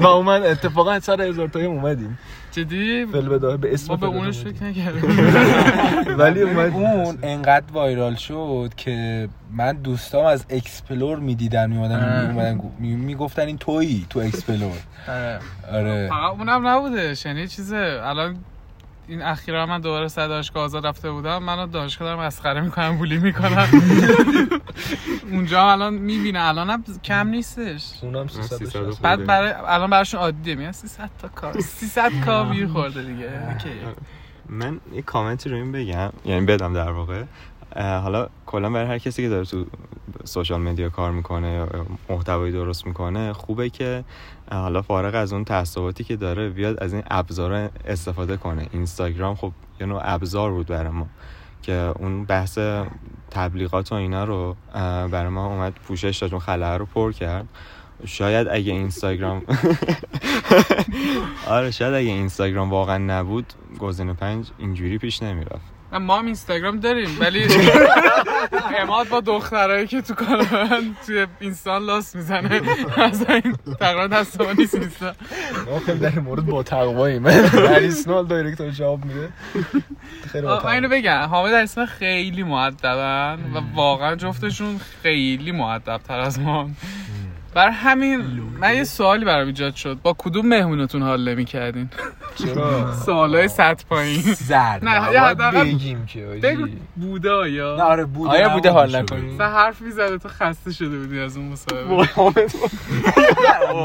[0.00, 2.18] و اومد اتفاقا سر هزار تایی اومدیم.
[2.56, 5.18] جدی؟ فل بداه به اسم ما به اونش فکر نکردیم.
[6.18, 13.58] ولی اون انقدر وایرال شد که من دوستام از اکسپلور می‌دیدن میومدن میومدن می‌گفتن این
[13.58, 14.76] تویی تو اکسپلور.
[15.08, 15.38] آره.
[15.72, 16.08] آره.
[16.08, 18.00] فقط اونم نبودش یعنی چیزه.
[18.02, 18.36] الان
[19.08, 21.42] این اخیرا من دوباره سر دانشگاه آزاد رفته بودم.
[21.42, 23.68] منو دانشگاه دارم مسخره می‌کنم بولی می‌کنم.
[25.32, 26.40] اونجا هم الان می‌بینه.
[26.40, 27.92] الان هم کم نیستش.
[28.02, 28.64] اونم 360.
[28.64, 30.54] 360 بعد برای الان براشون عادیه.
[30.54, 31.60] میگن 300 تا کار.
[31.60, 33.30] 300 کا ویر خورده دیگه.
[33.52, 33.70] اوکی.
[34.48, 36.12] من یه کامنتی رو این بگم.
[36.24, 37.24] یعنی بدم در واقع.
[37.76, 39.66] حالا کلا برای هر کسی که داره تو
[40.24, 44.04] سوشال مدیا کار می‌کنه یا محتوایی درست می‌کنه خوبه که
[44.50, 48.66] حالا فارغ از اون تعصباتی که داره بیاد از این ابزار استفاده کنه.
[48.72, 51.06] اینستاگرام خب یه نوع ابزار بود برای ما
[51.62, 52.58] که اون بحث
[53.30, 54.56] تبلیغات و اینا رو
[55.10, 57.48] برای ما اومد پوشش داد اون خلاه رو پر کرد.
[58.04, 59.42] شاید اگه اینستاگرام
[61.48, 65.75] آره شاید اگه اینستاگرام واقعا نبود گزینه پنج اینجوری پیش نمی‌رفت.
[65.92, 67.46] ما هم اینستاگرام داریم ولی
[68.78, 72.60] اماد با دخترایی که تو کار من توی اینستان لاس می‌زنه.
[72.96, 75.12] از این تقریبا دست ما نیست اینستا.
[75.70, 79.28] ما خیلی در مورد با تقوایی من اریسنال دایرکتور جواب میده.
[80.32, 86.40] خیلی من اینو بگم حامد اسم خیلی معدبن و واقعا جفتشون خیلی معدب تر از
[86.40, 86.70] ما.
[87.56, 88.22] بر همین
[88.60, 89.98] من یه سوالی برام ایجاد شد.
[90.02, 91.90] با کدوم مهمونتون حال نمی کردین
[92.34, 94.22] چرا؟ سوالای سطح پایین.
[94.22, 94.84] زرد.
[94.84, 96.20] نه حداقل بگیم که.
[96.42, 96.66] بگو
[96.96, 98.96] بوده نه آیا آره بوده آیا بوده حال.
[98.96, 102.08] نکنی؟ مثلا حرف می‌زده تو خسته شده بودی از اون مصاحبه.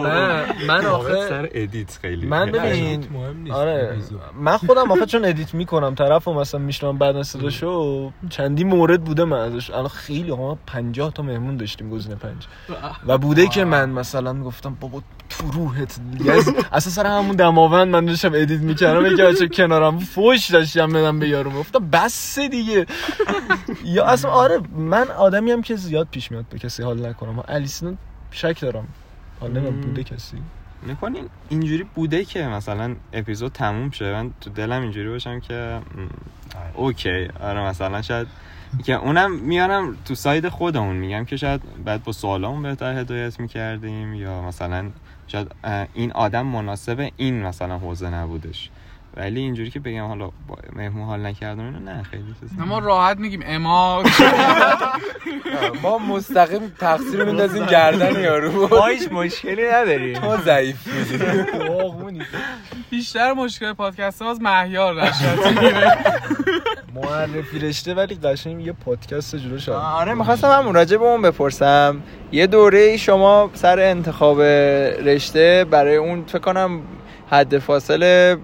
[0.03, 2.25] نه من آخه سر ادیت خیلی.
[2.27, 3.55] من ببین ادیت مهم نیست.
[3.55, 3.97] آره.
[4.41, 9.03] من خودم آخه چون ادیت می‌کنم طرف و مثلا میشنم بعد از صداشو چندی مورد
[9.03, 9.69] بوده من ازش.
[9.69, 12.47] الان خیلی ها 50 تا مهمون داشتیم گزینه پنج.
[13.07, 18.05] و بوده که من مثلا گفتم بابا تو روحت یز اصلا سر همون دماوند من
[18.05, 22.85] داشتم ادیت می‌کردم یکی بچه کنارم فوش داشتم بدم به یارو گفتم بس دیگه.
[23.85, 27.43] یا اصلا آره من آدمی هم که زیاد پیش میاد به کسی حال نکنم.
[27.47, 27.97] الیسون
[28.31, 28.87] شک دارم.
[29.39, 30.37] حال نمیم بوده کسی؟
[30.81, 35.79] می‌کنین اینجوری بوده که مثلا اپیزود تموم شه من تو دلم اینجوری باشم که
[36.73, 37.27] اوکی.
[37.39, 38.27] آره مثلا شاید
[38.85, 44.13] که اونم میارم تو ساید خودمون میگم که شاید بعد با سوالامون بهتر هدایت می‌کردیم
[44.13, 44.89] یا مثلا
[45.27, 45.51] شاید
[45.93, 48.69] این آدم مناسب این مثلا حوزه نبودش.
[49.17, 53.17] ولی اینجوری که بگم حالا با مهمون حال نکردم اینو نه خیلی چیز ما راحت
[53.17, 54.07] میگیم اماد
[55.83, 58.67] ما مستقیم تقصیر میندازیم گردن یارو.
[58.67, 60.19] ما هیچ مشکلی نداریم.
[60.19, 60.87] تو ضعیف
[62.89, 65.39] بیشتر مشکل پادکست ها از مهیار رشد
[67.03, 69.71] معرفی رشته ولی قشنگ یه پادکست جلو شد.
[69.71, 72.01] آره می‌خواستم هم راجع به اون بپرسم.
[72.31, 76.81] یه دوره شما سر انتخاب رشته برای اون فکر کنم
[77.29, 78.37] حد فاصله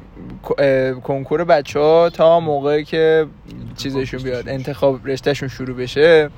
[1.04, 3.26] کنکور بچه ها تا موقعی که
[3.78, 6.30] چیزشون بیاد انتخاب رشتهشون شروع بشه.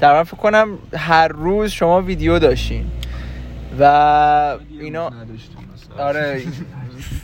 [0.00, 2.86] تقریبا فکر کنم هر روز شما ویدیو داشتین.
[3.80, 5.10] و اینا.
[5.98, 6.42] آره.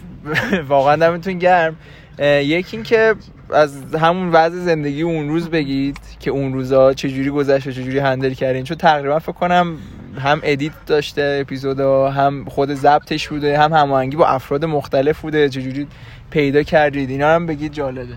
[0.68, 1.76] واقعا دمتون گرم.
[2.18, 3.14] یکی این که
[3.54, 8.32] از همون وضع زندگی اون روز بگید که اون روزا چجوری گذشت و چجوری هندل
[8.32, 8.64] کردین.
[8.64, 9.76] چون تقریبا فکر کنم
[10.18, 15.48] هم ادیت داشته اپیزودا هم خود ضبطش بوده هم هماهنگی با افراد مختلف بوده.
[15.48, 15.86] چجوری
[16.30, 18.16] پیدا کردید؟ اینا هم بگید جالبه.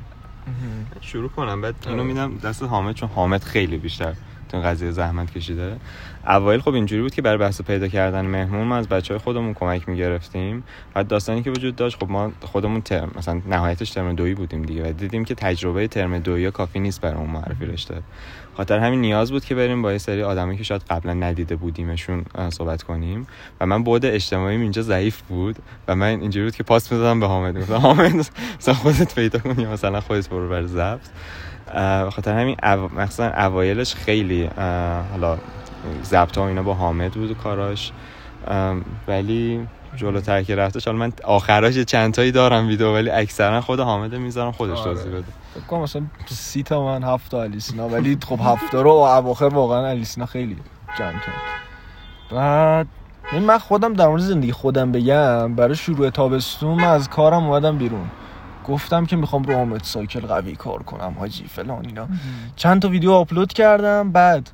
[1.01, 4.13] شروع کنم بعد اینو میدم دست حامد چون حامد خیلی بیشتر
[4.49, 5.75] تو قضیه زحمت کشیده.
[6.27, 9.53] اوایل خب اینجوری بود که برای بحث پیدا کردن مهمون ما از بچه های خودمون
[9.53, 10.63] کمک می‌گرفتیم.
[10.93, 14.89] بعد داستانی که وجود داشت خب ما خودمون ترم مثلا نهایتش ترم دویی بودیم دیگه
[14.89, 18.01] و دیدیم که تجربه ترم دویی کافی نیست برای اون معرفی رشته.
[18.57, 22.25] خاطر همین نیاز بود که بریم با یه سری آدمایی که شاید قبلا ندیده بودیمشون
[22.49, 23.27] صحبت کنیم.
[23.61, 25.55] و من بعد اجتماعیم اینجا ضعیف بود
[25.87, 27.59] و من اینجوری بود که پاس می‌دادم به حامد.
[27.59, 28.15] گفتم حامد
[28.59, 31.07] مثلا خودت پیدا کن مثلا خودت برو بر ضبط.
[32.13, 32.89] خاطر همین او...
[32.95, 34.49] مثلا اوایلش خیلی
[35.11, 35.37] حالا
[36.03, 37.91] ضبط ها و اینا با حامد بود و کاراش.
[39.07, 43.79] ولی جلوتر که رفتش حالا من آخراش یه چند تایی دارم ویدیو ولی اکثرا خود
[43.79, 44.83] حامد می‌ذارم خودش آره.
[44.83, 45.23] توضیح بده.
[45.53, 49.87] فکر کنم مثلا سی تا من هفت تا الیسینا ولی خب هفت رو اواخر واقعا
[49.87, 50.57] الیسینا خیلی
[50.99, 51.41] جمع کرد.
[52.31, 52.87] بعد
[53.31, 57.77] این من خودم در مورد زندگی خودم بگم برای شروع تابستون من از کارم اومدم
[57.77, 58.09] بیرون.
[58.67, 62.07] گفتم که می‌خوام رو آمد سایکل قوی کار کنم حاجی فلان اینا.
[62.55, 64.49] چند تا ویدیو آپلود کردم بعد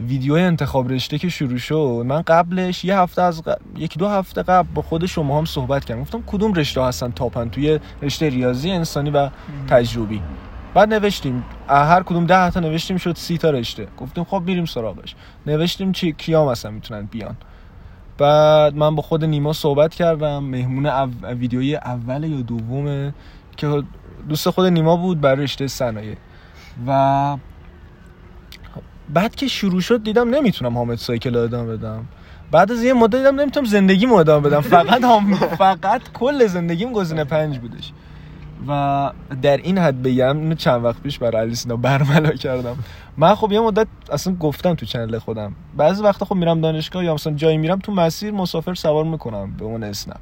[0.00, 4.42] ویدیو انتخاب رشته که شروع شد من قبلش یه هفته از ق- یکی دو هفته
[4.42, 6.00] قبل با خود شما هم صحبت کردم.
[6.00, 9.30] گفتم کدوم رشته هستن تاپن؟ توی رشته ریاضی انسانی و
[9.68, 10.22] تجربی.
[10.74, 13.88] بعد نوشتیم هر کدوم ده تا نوشتیم شد سی تا رشته.
[13.98, 15.14] گفتیم خب میریم سراغش.
[15.46, 17.36] نوشتیم چی کیا مثلا می‌تونن بیان.
[18.18, 21.10] بعد من با خود نیما صحبت کردم مهمون او...
[21.38, 23.14] ویدیوی اول یا دومه
[23.56, 23.82] که
[24.28, 26.16] دوست خود نیما بود برای رشته صنایع.
[26.86, 27.36] و
[29.14, 32.04] بعد که شروع شد دیدم نمی‌تونم حامد سایکل ادامه بدم.
[32.50, 34.60] بعد از یه مدت دیدم نمی‌تونم زندگیمو ادامه بدم.
[34.60, 37.92] فقط هم فقط کل زندگیم گزینه پنج بودش.
[38.68, 39.10] و
[39.42, 42.76] در این حد بگم چند وقت پیش برای علی‌سینا برملا کردم.
[43.16, 45.52] من خب یه مدت اصلا گفتم تو channel خودم.
[45.76, 49.64] بعضی وقتا خب میرم دانشگاه یا مثلا جایی میرم تو مسیر مسافر سوار می‌کنم به
[49.64, 50.20] اون اسنپ.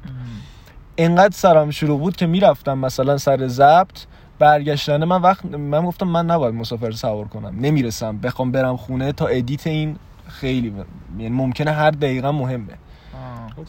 [0.97, 3.99] انقدر سرم شلوغ بود که می‌رفتم مثلا سر ضبط
[4.39, 7.55] برگشتنه من وقت من گفتم من نباید مسافر سوار کنم.
[7.59, 8.17] نمی‌رسم.
[8.17, 9.95] بخوام برم خونه تا edit این
[10.27, 10.73] خیلی
[11.17, 12.73] یعنی ممکنه هر دقیقه مهمه.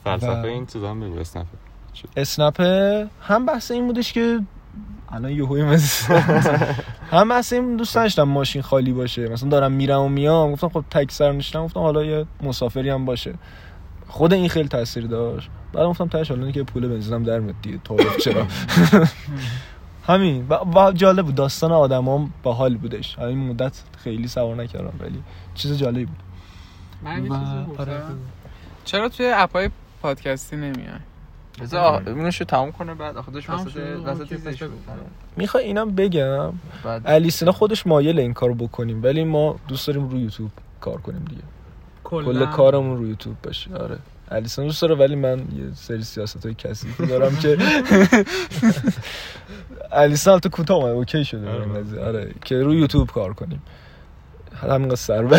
[0.05, 1.47] فلسفه و- این چیزا هم بگو اسنپ.
[2.17, 2.61] اسنپ
[3.23, 4.41] هم بحث این بودش که
[5.13, 6.15] الان یهوی مثل
[7.13, 9.29] هم بحث این دوست داشتم ماشین خالی باشه.
[9.29, 10.53] مثلا دارم میرم و میام.
[10.53, 13.35] گفتم خب تک سر نشدم گفتم حالا یه مسافری هم باشه.
[14.09, 15.51] خود این خیلی تاثیر داشت.
[15.73, 18.47] بعد گفتم تاش حالا که پول بنزینم در میاد دیگه تعارف چرا؟
[20.07, 20.47] همین.
[20.49, 21.35] و, جالب بود.
[21.35, 23.19] داستان آدمام باحال بودش.
[23.19, 25.23] همین مدت خیلی سوار نکردم ولی
[25.55, 26.17] چیز جالبی بود.
[27.03, 28.03] من و- چیزی آره.
[28.85, 29.71] چرا توی اپای
[30.03, 30.89] پادکستی نمیای؟
[31.61, 34.33] بذار اونشو تموم کنه بعد آخه داشت تموم وسط.
[34.47, 34.63] وسط.
[34.65, 34.81] بود.
[35.37, 36.53] می‌خوای اینم بگم؟
[36.85, 37.03] بعد.
[37.07, 41.43] الیسینا خودش مایل این کارو بکنیم ولی ما دوست داریم روی یوتیوب کار کنیم دیگه.
[42.05, 43.75] کل کارمون روی یوتیوب باشه.
[43.75, 43.99] آره.
[44.31, 47.57] الیسینا دوست داره ولی من یه سری سیاست های کثیفی دارم که
[49.93, 51.51] الیسینا البته کوتاه اومد اوکی شده.
[51.51, 52.05] آره.
[52.07, 53.63] آره که روی یوتیوب کار کنیم.
[54.55, 55.25] همینقدر سر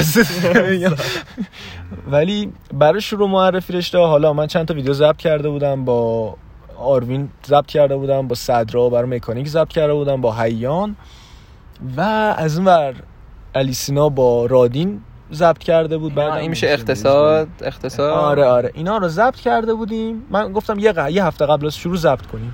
[2.12, 6.36] ولی برای شروع معرفی رشته حالا من چند تا ویدیو ضبط کرده بودم با
[6.77, 10.95] آروین ضبط کرده بودم با صدرا برای مکانیک ضبط کرده بودم با حیان.
[11.97, 12.01] و
[12.38, 12.95] از اون ور
[13.56, 15.01] الیسینا با رادین
[15.34, 18.10] ضبط کرده بود بعد این میشه اقتصاد اقتصاد.
[18.12, 18.72] آره آره.
[18.74, 20.24] اینا رو ضبط کرده بودیم.
[20.30, 22.54] من گفتم یه, ق- یه هفته قبل از شروع ضبط کنیم.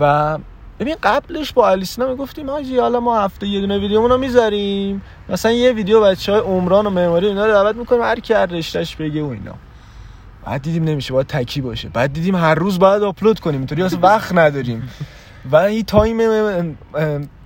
[0.00, 0.38] و
[0.80, 5.02] ببین قبلش با الیسینا می‌گفتیم حاجی حالا ما هفته یه دونه ویدیومون رو می‌ذاریم.
[5.28, 8.46] مثلا یه ویدیو بچه های عمران و معماری اینا رو دعوت می‌کنیم هر کی هر
[8.46, 9.54] رشتهش بگه و اینا.
[10.46, 11.88] بعد دیدیم نمیشه باید تکی باشه.
[11.88, 13.60] بعد دیدیم هر روز باید آپلود کنیم.
[13.60, 14.90] اینطوری اصلا وقت نداریم.
[15.52, 16.18] و این time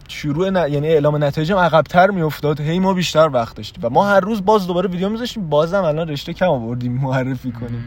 [0.08, 0.72] شروع ن...
[0.72, 2.60] یعنی اعلام نتایجم عقبتر میافتاد.
[2.60, 3.84] هی ما بیشتر وقت داشتیم.
[3.84, 5.48] و ما هر روز باز دوباره ویدیو میذاشتیم.
[5.48, 7.84] بازم الان رشته کم آوردیم معرفی کنیم.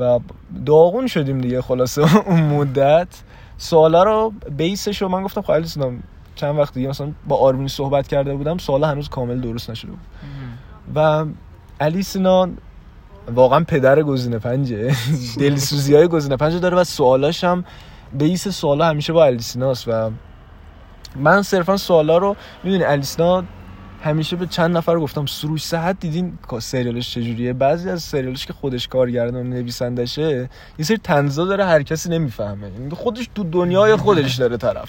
[0.00, 0.18] و
[0.66, 3.08] داغون شدیم دیگه خلاصه اون مدت.
[3.56, 6.02] سوالا رو base ش رو من گفتم خب علی سلام
[6.34, 10.00] چند وقت دیگه مثلا با آرمین صحبت کرده بودم سوالا هنوز کامل درست نشده بود.
[10.94, 11.24] و
[11.80, 12.58] علی سینان
[13.34, 14.94] واقعا پدر گزینه پنجه.
[15.40, 17.64] دلسوزی های گزینه پنجه داره و سوالاش هم
[18.12, 20.10] بیس سوالا همیشه با علی سیناست و
[21.16, 23.44] من صرفا سوالا رو می‌دونی علی سینا
[24.04, 28.88] همیشه به چند نفر گفتم سروش صحت دیدین سریالش چجوریه؟ بعضی از سریالش که خودش
[28.88, 30.48] کارگردان و نویسندشه
[30.78, 32.70] یه سری تنزا داره هر کسی نمی‌فهمه.
[32.70, 34.88] یعنی خودش تو دنیای خودش داره طرف.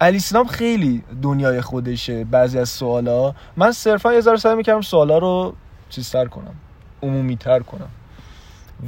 [0.00, 3.34] علی سینام خیلی دنیای خودشه بعضی از سوالا.
[3.56, 5.54] من صرفا یه ذره سعی می‌کردم سوالا رو
[5.88, 6.54] چیزتر کنم
[7.02, 7.88] عمومی تر کنم.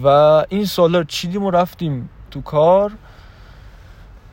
[0.04, 0.06] و
[0.48, 2.92] این سوالا رو چیدیم و رفتیم تو کار.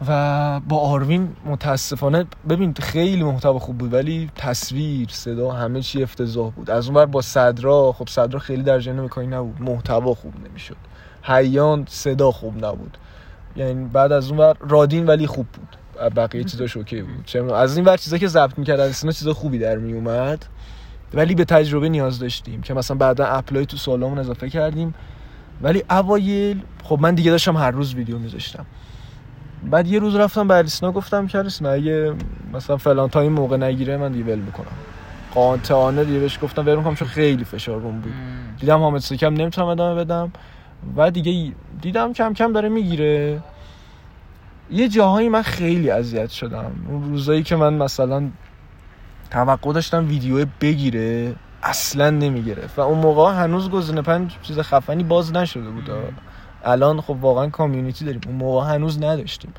[0.07, 6.51] و با آروین متاسفانه ببین خیلی محتوا خوب بود ولی تصویر صدا همه چی افتضاح
[6.51, 6.69] بود.
[6.69, 9.61] از اون ور با صدرا خب صدرا خیلی در جریان مکانی نبود.
[9.61, 10.77] محتوا خوب نمی‌شد.
[11.23, 12.97] حیان صدا خوب نبود.
[13.55, 15.77] یعنی بعد از اون ور رادین ولی خوب بود.
[16.15, 17.51] بقیه چیزاش okay بود.
[17.51, 20.45] از این ور چیزا که ضبط می‌کرد از اینا چیزا خوبی در می اومد
[21.13, 24.93] ولی به تجربه نیاز داشتیم که مثلا بعدا apply تو سوالامون اضافه کردیم.
[25.61, 28.65] ولی اوایل خب من دیگه داشتم هر روز ویدیو میذاشتم.
[29.63, 32.13] بعد یه روز رفتم به علی‌سینا گفتم که علی‌سینا اگه
[32.53, 34.71] مثلا فلان time موقع نگیره من دیگه ول می‌کنم
[35.33, 38.13] قاطعانه دیگه بهش گفتم ول می‌کنم چون خیلی فشار روم بود.
[38.59, 40.31] دیدم حامد سکم نمی‌تونم ادامه بدم.
[40.97, 43.41] و دیگه دیدم کم کم داره می‌گیره.
[44.71, 46.71] یه جاهایی من خیلی اذیت شدم.
[46.89, 48.29] اون روزایی که من مثلا
[49.31, 52.79] توقع داشتم ویدیو بگیره اصلا نمی‌گرفت.
[52.79, 55.89] و اون موقع هنوز گزینه پنج چیز خفنی باز نشده بود.
[56.65, 58.21] الان خب واقعا کامیونیتی داریم.
[58.27, 59.53] اون موقع هنوز نداشتیم.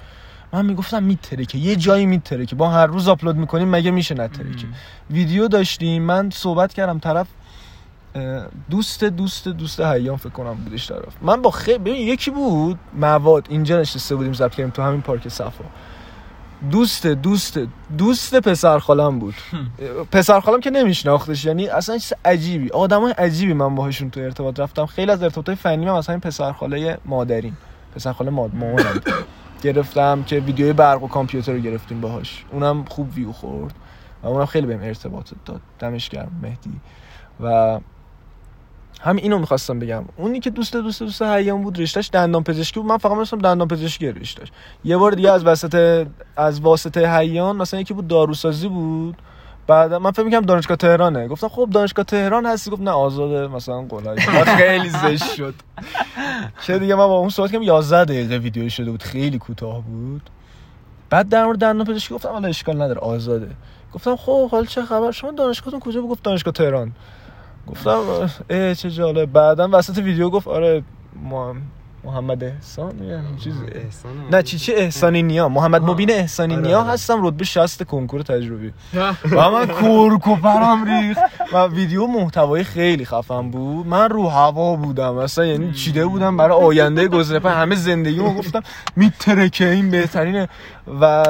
[0.52, 4.66] من می‌گفتم میترکه یه جایی میترکه با هر روز آپلود می‌کنیم مگه میشه نترکه
[5.10, 6.02] ویدیو داشتیم.
[6.02, 7.26] من صحبت کردم طرف
[8.70, 11.16] دوست دوست دوست حیام فکر کنم بودش طرف.
[11.22, 13.46] من با خیلی ببین یکی بود مواد.
[13.48, 15.64] اینجا نشسته بودیم ضبط کردیم تو همین پارک صفا.
[16.70, 17.58] دوست دوست
[17.98, 19.34] دوست پسر خالم بود.
[20.12, 22.70] پسر خالم که نمیشناختش یعنی اصلا چیز عجیبی.
[22.70, 24.86] آدمای عجیبی من باهاشون تو ارتباط رفتم.
[24.86, 27.56] خیلی از ارتباطای فنی من از همین پسر خاله مادرین
[27.94, 29.00] پسر خاله ماد مامانم.
[29.62, 32.44] گرفتم که ویدیوی برق و کامپیوتر رو گرفتیم باهاش.
[32.52, 33.74] اونم خوب ویو خورد
[34.22, 35.60] و اونم خیلی بهم ارتباط داد.
[35.78, 36.80] دمش گرم مهدی.
[37.40, 37.78] و
[39.00, 40.04] همین اینو می‌خواستم بگم.
[40.16, 42.88] اونی که دوست دوست دوست حیام بود رشتهش دندان پزشکی بود.
[42.88, 44.48] من فقط می‌رسم دندان پزشکی رشتهش
[44.84, 49.16] یه بار دیگه از وسط از واسطه حیان مثلا یکی بود داروسازی بود.
[49.66, 51.28] بعد من فکر می‌کنم دانشگاه تهرانه.
[51.28, 53.46] گفتم خب دانشگاه تهران هستی؟ گفت نه آزاده.
[53.48, 55.54] مثلا قلای خیلی زشت شد.
[56.62, 59.02] که دیگه من با اون صحبت کردم 11 دقیقه ویدیو شده بود.
[59.02, 60.30] خیلی کوتاه بود.
[61.10, 63.00] بعد در مورد دندان پزشکی گفتم حالا اشکال نداره.
[63.00, 63.50] آزاده.
[63.92, 66.92] گفتم خب حالا چه خبر؟ شما دانشگاهتون کجا بود؟ گفت دانشگاه تهران.
[67.66, 69.32] گفتم اه چه جالب.
[69.32, 70.82] بعدا وسط ویدیو گفت آره
[71.22, 71.54] ما
[72.06, 73.54] محمد احسان یا چیز
[74.30, 78.72] نه چی چی احسانی نیا؟ محمد مبین احسانی نیا هستم رتبه 60 کنکور تجربی.
[79.36, 81.20] و من کورکوپرم ریخت.
[81.52, 83.86] و ویدیو محتوای خیلی خفن بود.
[83.86, 88.62] من رو هوا بودم اصلا یعنی چیده بودم برای آینده گذره همه زندگیمو گفتم
[88.96, 90.48] میترکه این بهترینه.
[91.00, 91.24] و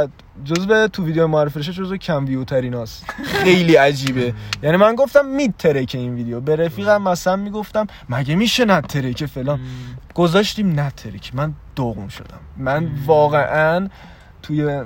[0.44, 4.34] جزء تو ویدیو معرفیش جزء کم ویو تریناست خیلی عجیبه.
[4.62, 6.40] یعنی من گفتم میترکه این ویدیو.
[6.40, 9.60] به رفیقم مثلا می‌گفتم مگه میشه نترکه فلان؟
[10.14, 12.40] گذاشتیم نترک من داغون شدم.
[12.56, 13.88] من واقعا
[14.42, 14.82] توی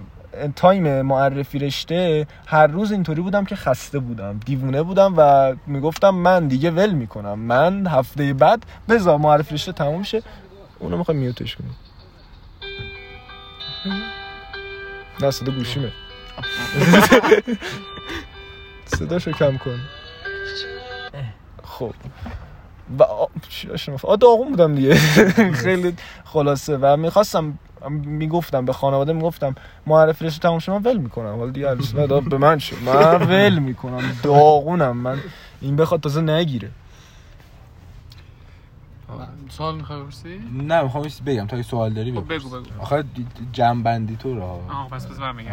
[0.57, 4.41] time معرفی رشته هر روز اینطوری بودم که خسته بودم.
[4.47, 7.39] دیوونه بودم و می‌گفتم من دیگه ول می‌کنم.
[7.39, 10.23] من هفته بعد بذار معرفی رشته تموم شه.
[10.79, 11.77] اونو می‌خوام میوتش کنیم
[15.23, 15.93] نه صدا گوشیمه.
[18.97, 19.81] صداشو کم کن.
[21.65, 21.95] خب.
[22.99, 23.27] و آ...
[24.17, 24.95] داغون بودم دیگه.
[25.65, 25.95] خیلی
[26.25, 26.77] خلاصه.
[26.77, 27.59] و می‌خواستم
[27.91, 29.55] می‌گفتم به خانواده می‌گفتم
[29.87, 31.39] معرفی رشته تموم شد من ول می‌کنم.
[31.39, 31.75] حالا دیگه
[32.31, 32.77] به من شد.
[32.87, 34.17] من ول می‌کنم.
[34.23, 34.97] داغونم.
[34.97, 35.19] من
[35.61, 36.71] این بخواد تازه نگیره.
[39.49, 41.47] سوال می‌خوای برسی؟ نه می‌خوام بگم.
[41.47, 42.35] تا یه سوال داری خب.
[42.35, 42.65] بگو بگو.
[42.81, 43.05] آخه
[43.53, 44.47] جنبندی تو را.
[44.47, 45.51] آه پس بس من میگم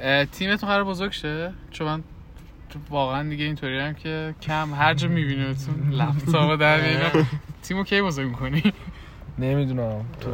[0.00, 2.02] آره، تیمتون قرار بزرگ شه؟ چون من
[2.70, 7.26] تو واقعا دیگه اینطوری هم که کم هر جا میبینیمتون لپتاپ در میارم
[7.62, 8.62] تیمو کی بزرگ می‌کنی؟
[9.38, 10.04] نمی‌دونم.
[10.20, 10.30] تو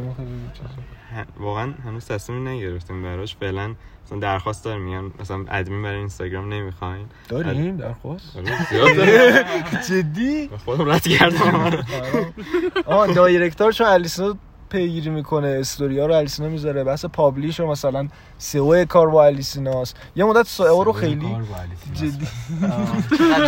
[1.39, 3.35] واقعا هنوز تصمیم نگرفتیم براش.
[3.35, 7.05] فعلا مثلا درخواست داریم میگن مثلا ادمین برای اینستاگرام نمی‌خواین.
[7.29, 9.45] داریم؟ درخواست؟ آره،
[9.89, 11.83] جدی؟ خودم رد کردم.
[12.85, 14.35] آه دایرکتور چون الیسنا
[14.69, 18.07] پیگیری می‌کنه استوریا رو الیسنا می‌ذاره بحث پابلیش رو مثلا
[18.37, 19.97] سئو کار با الیسیناست.
[20.15, 21.37] یه مدت سئو رو خیلی
[21.93, 22.27] جدی.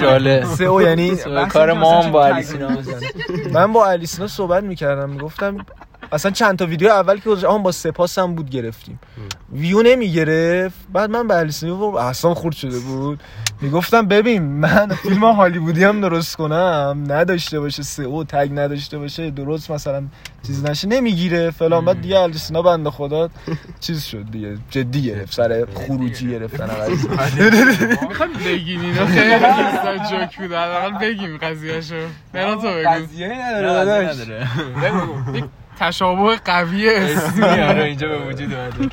[0.01, 1.15] جاله سئو یعنی
[1.49, 2.69] کار ما با الیسینا.
[3.53, 5.57] من با الیسینا صحبت می‌کردم می‌گفتم
[6.11, 8.99] اصلا چند تا ویدیو اول که گذاشت آن با سپاس هم بود گرفتیم.
[9.51, 10.75] ویو نمی‌گرفت.
[10.93, 13.23] بعد من به الیسینا اصلا خورد شده بود.
[13.61, 19.71] می‌گفتم ببین من فیلم هالیوودی هم درست کنم نداشته باشه سئو تگ نداشته باشه درست
[19.71, 20.03] مثلا
[20.47, 21.85] چیز نشه نمی‌گیره فلان.
[21.85, 23.29] بعد دیگه الیسینا بنده خدا
[23.79, 27.65] چیز شد دیگه جدی گرفت سر خروجی گرفتن قضیه
[28.09, 29.39] می‌خواد بگین اینو خیلی
[30.09, 30.51] جوک بود.
[30.51, 31.95] حداقل بگیم قضیهشو.
[32.33, 32.89] برا تو بگو.
[32.89, 34.47] قضیه نداره
[35.79, 37.43] تشابه قوی اسمی.
[37.43, 38.89] آره اینجا به وجود اومده.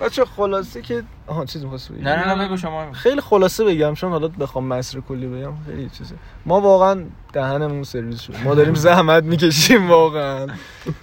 [0.00, 3.94] بچه خلاصه که آها چیز می‌خواستی بگی نه نه نه بگو شما خیلی خلاصه بگم
[3.94, 6.14] چون حالا بخوام مصر کلی بگم خیلی چیزه.
[6.46, 10.46] ما واقعا دهنمون سرویس شد ما داریم زحمت می‌کشیم واقعا.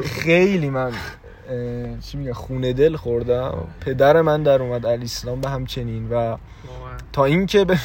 [0.06, 0.92] خیلی من
[2.02, 3.68] چی میگه خونه دل خوردم.
[3.82, 6.38] پدر من در اومد علی اسلام به همچنین و
[7.14, 7.80] تا اینکه به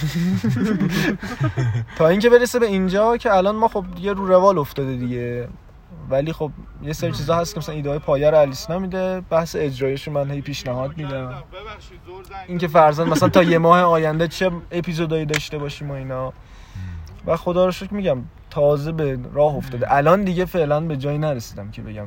[1.99, 5.49] تا اینکه برسه به اینجا که الان ما خب دیگه رو روال افتاده دیگه.
[6.11, 6.51] ولی خب
[6.83, 10.13] یه سری چیزا هست که مثلا ایده های پایه رو الیسنا میده بحث اجرایش رو
[10.13, 11.35] من هی پیشنهاد میدم.
[12.49, 16.33] اینکه فرزند مثلا تا یه ماه آینده چه اپیزودایی داشته باشیم و اینا.
[17.27, 18.19] و خدا رو شکر میگم
[18.51, 19.95] تازه به راه افتاده.
[19.95, 22.07] الان دیگه فعلا به جایی نرسیدم که بگم.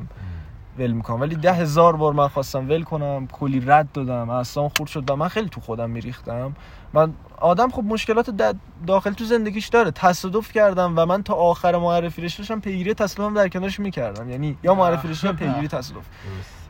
[0.78, 1.20] ول می‌کنم.
[1.20, 5.10] ولی ده هزار بار من خواستم ول کنم کلی رد دادم اصلا خورد شد.
[5.10, 6.56] و من خیلی تو خودم میریختم.
[6.92, 8.54] من آدم خب مشکلات
[8.86, 9.90] داخل تو زندگیش داره.
[9.90, 14.30] تصادف کردم و من تا آخر معرفی رشته داشتم پیگیری تصادفم در کنارش می‌کردم.
[14.30, 16.04] یعنی یا معرفی رشته پیگیری تصادف.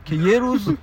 [0.05, 0.75] که یه روز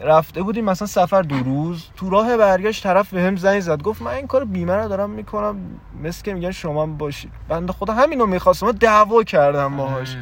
[0.00, 1.86] رفته بودیم مثلا سفر دو روز.
[1.96, 3.82] تو راه برگشت طرف به هم زنگ زد.
[3.82, 5.56] گفت من این کار بیمه رو دارم می‌کنم.
[6.02, 7.32] مثل که میگن شما باشید.
[7.48, 8.72] بنده خدا همینو می‌خواستم.
[8.72, 10.16] دعوا کردم باهاش.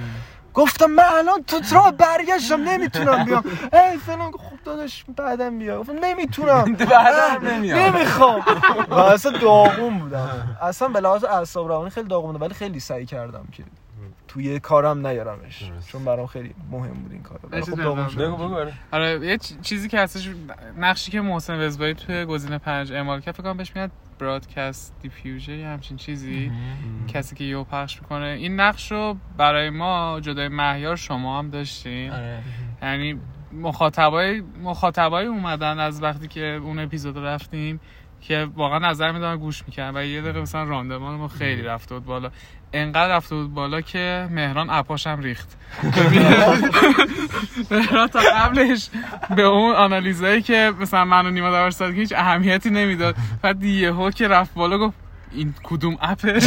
[0.61, 3.45] گفتم من الان تو راه برگشتم؟ نمی‌تونم بیام.
[3.73, 5.81] ای فلان خب داداش بعدم بیا.
[5.81, 6.65] گفتم نمی‌تونم.
[6.91, 7.79] بعدم نمیام.
[7.79, 8.41] نمی‌خوام.
[8.91, 10.59] و اصلا داغون بودم.
[10.63, 13.65] اصلا به لحاظ اعصاب روانی خیلی داغون بودم ولی خیلی سعی کردم که
[14.31, 15.71] توی کارم نیارمش.
[15.89, 17.57] چون برام خیلی مهم بود این کار خب.
[17.57, 18.73] بگو بگو آره.
[18.93, 20.31] آره یه چیزی که هستش
[20.79, 25.53] نقشی که محسن وزبایی توی گزینه پنج اعمال کرد فکر کنم بهش میاد برادکست دیفیوژر
[25.53, 26.53] یا همچین چیزی.
[27.09, 28.27] کسی که یو پخش می‌کنه.
[28.27, 32.13] این نقش رو برای ما جدای مهیار شما هم داشتین
[32.83, 33.21] یعنی
[33.53, 37.81] مخاطبای مخاطبای اومدن از وقتی که اون اپیزود رفتیم
[38.21, 39.97] که واقعا نظر می‌دادن گوش می‌کردن.
[39.97, 42.31] و یه دقیقه مثلا راندمان ما خیلی رفته بود بالا.
[42.73, 45.57] انقدر رفته بود بالا که مهران اپاش هم ریخت.
[47.71, 48.91] مهران تا قبلش
[49.37, 53.17] به اون آنالیزایی که مثلا من و نیما که هیچ اهمیتی نمی‌داد.
[53.43, 54.95] بعد یهو که رفت بالا گفت
[55.33, 56.41] این کدوم اپه؟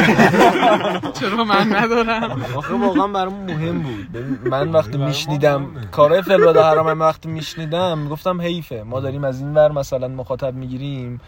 [1.19, 4.17] چرا من ندارم؟ آخه واقعا برام مهم بود.
[4.47, 8.83] من وقتی میشنیدم کارهای فلباد حرام وقتی میشنیدم می‌گفتم حیفه.
[8.83, 11.21] ما داریم از این ور مثلا مخاطب می‌گیریم.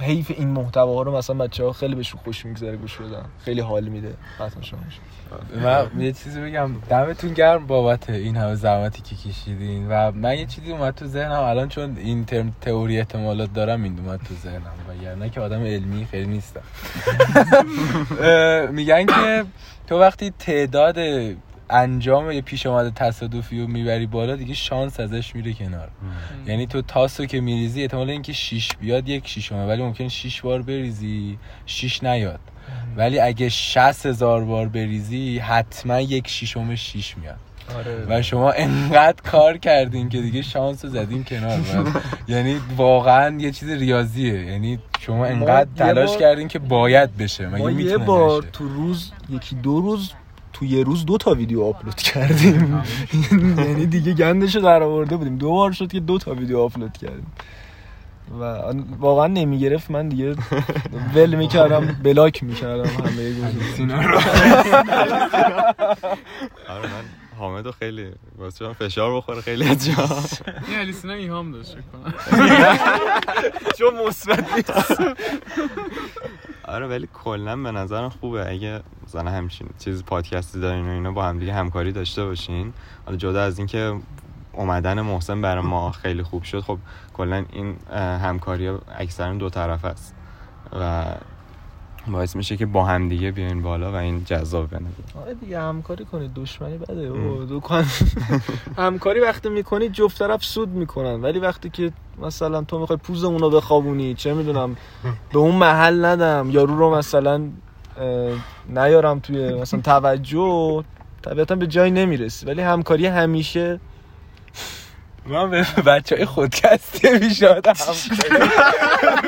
[0.00, 3.24] حیف این محتواها رو مثلا بچه ها خیلی بهشون خوش میگذره گوش بدن.
[3.44, 4.14] خیلی حال میده.
[4.60, 4.80] شما
[5.62, 6.70] من یه چیزی بگم.
[6.88, 11.40] دمتون گرم بابت این همه زحمتی که کشیدین و من یه چیزی اومد تو ذهنم.
[11.40, 14.72] الان چون این ترم تئوری احتمالات دارم این اومد تو ذهنم.
[14.88, 16.62] وگرنه که آدم علمی خیلی نیستم.
[18.76, 19.44] میگن که
[19.86, 20.96] تو وقتی تعداد
[21.70, 25.88] انجام یه پیش آمده تصادفی رو می‌بری بالا دیگه شانس ازش میره کنار.
[26.46, 30.62] یعنی تو تاسو که میریزی احتمال اینکه شیش بیاد یک شیشمه ولی ممکن شیش بار
[30.62, 32.40] بریزی شیش نیاد.
[32.96, 37.36] ولی اگه 60 هزار بار بریزی حتما یک شیشم شیش میاد.
[37.78, 38.06] آره.
[38.08, 41.60] و شما انقدر کار کردین که دیگه شانس رو زدین کنار.
[42.28, 44.44] یعنی واقعا یه چیز ریاضیه.
[44.46, 47.48] یعنی شما انقدر تلاش بار- کردین که باید بشه.
[47.48, 50.12] مگه ما یه بار؟ تو روز یکی دو روز
[50.60, 52.82] تو یه روز دو تا ویدیو آپلود کردیم.
[53.66, 55.38] یعنی دیگه گندشو در آورده بودیم.
[55.38, 57.26] دو بار شد که دو تا ویدیو آپلود کردیم.
[58.40, 58.44] و
[58.98, 59.90] واقعا نمی‌گرفت.
[59.90, 60.34] من دیگه
[61.14, 63.34] ول می‌کردم بلاک می‌کردم همه
[63.72, 63.94] گزینه.
[66.74, 67.04] آره من
[67.40, 69.92] حامد خیلی واسه من فشار بخوره خیلی از جا.
[70.68, 72.14] این الیسینا ایهام داشت کنم.
[73.78, 75.00] چون مثبت نیست.
[76.64, 78.50] آره ولی کلا به نظرم خوبه.
[78.50, 82.72] اگه مثلا همچین چیز پادکستی دارین و اینا با هم دیگه همکاری داشته باشین.
[83.06, 84.00] حالا جدا از اینکه
[84.52, 86.78] اومدن محسن برای ما خیلی خوب شد خب
[87.14, 87.76] کلا این
[88.22, 88.68] همکاری
[88.98, 90.14] اکثرا دو طرف است.
[90.80, 91.04] و
[92.12, 96.04] باعث میشه که با هم دیگه بیاین بالا و این جذاب بنظر آره دیگه همکاری
[96.04, 97.84] کنید دشمنی بده کن
[98.84, 101.92] همکاری وقتی می‌کنی جفت طرف سود می‌کنن ولی وقتی که
[102.22, 104.76] مثلا تو می‌خوای پوز اونو بخوابونی چه می‌دونم
[105.32, 107.48] به اون محل ندم یارو رو مثلا
[108.68, 110.84] نیارم توی مثلا توجه
[111.22, 112.46] طبیعتا به جای نمی‌رسی.
[112.46, 113.80] ولی همکاری همیشه
[115.30, 117.74] من به بچه های خودکستی پیشنهادم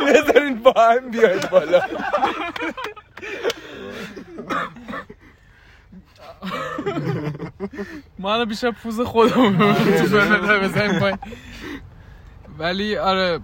[0.08, 1.82] بذارین با هم بیاید بالا.
[8.18, 10.04] ما الان بیشتر پوز خودمون تو
[10.62, 11.18] بزنیم پایین.
[12.58, 13.40] ولی آره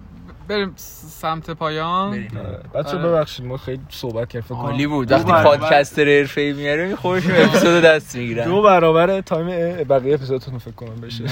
[0.49, 0.73] بریم
[1.21, 2.27] سمت پایان.
[2.73, 2.97] بچه آره.
[3.07, 5.11] ببخشید ما خیلی صحبت کردیم عالی بود.
[5.11, 8.45] وقتی برابر- پادکستر حرفه‌ای میاره خودشون اپیزود دست می‌گیرن.
[8.45, 9.47] دو برابر تایم
[9.83, 11.23] بقیه اپیزودتون فکر کنم بشه.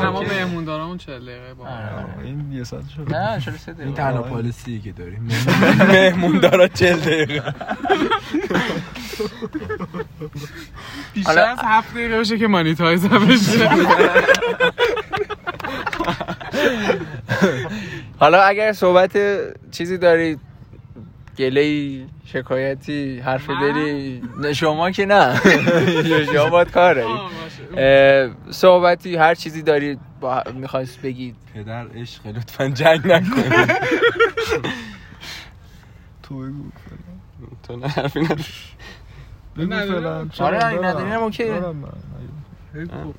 [0.00, 1.66] نه ما مهموندارامون 40 دقیقه با
[2.24, 3.14] این یه ساعت شد.
[3.14, 5.28] نه چرا سه این دقیقه تنها پالیسیه که داریم.
[5.88, 7.54] مهمون دارا چل دقیقه.
[11.14, 13.68] بیشتر از 7 دقیقه بشه که مانیتایز هم بشه.
[18.20, 19.18] حالا اگر صحبت
[19.70, 20.40] چیزی دارید
[21.38, 25.40] گله شکایتی حرفی من؟ داری نه شما که نه
[26.32, 27.30] شما باید کار دارید آه،
[27.72, 28.34] باشه.
[28.46, 30.42] اه، صحبتی هر چیزی دارید با...
[30.54, 33.52] می‌خواست بگید پدر عشق لطفا جنگ نکنید
[36.22, 36.64] تو بگو
[37.62, 38.44] تو نه حرفی نداری؟
[39.56, 40.28] بگو.
[40.28, 40.86] چرا آره،.
[40.86, 41.62] نداری هم اوکیه.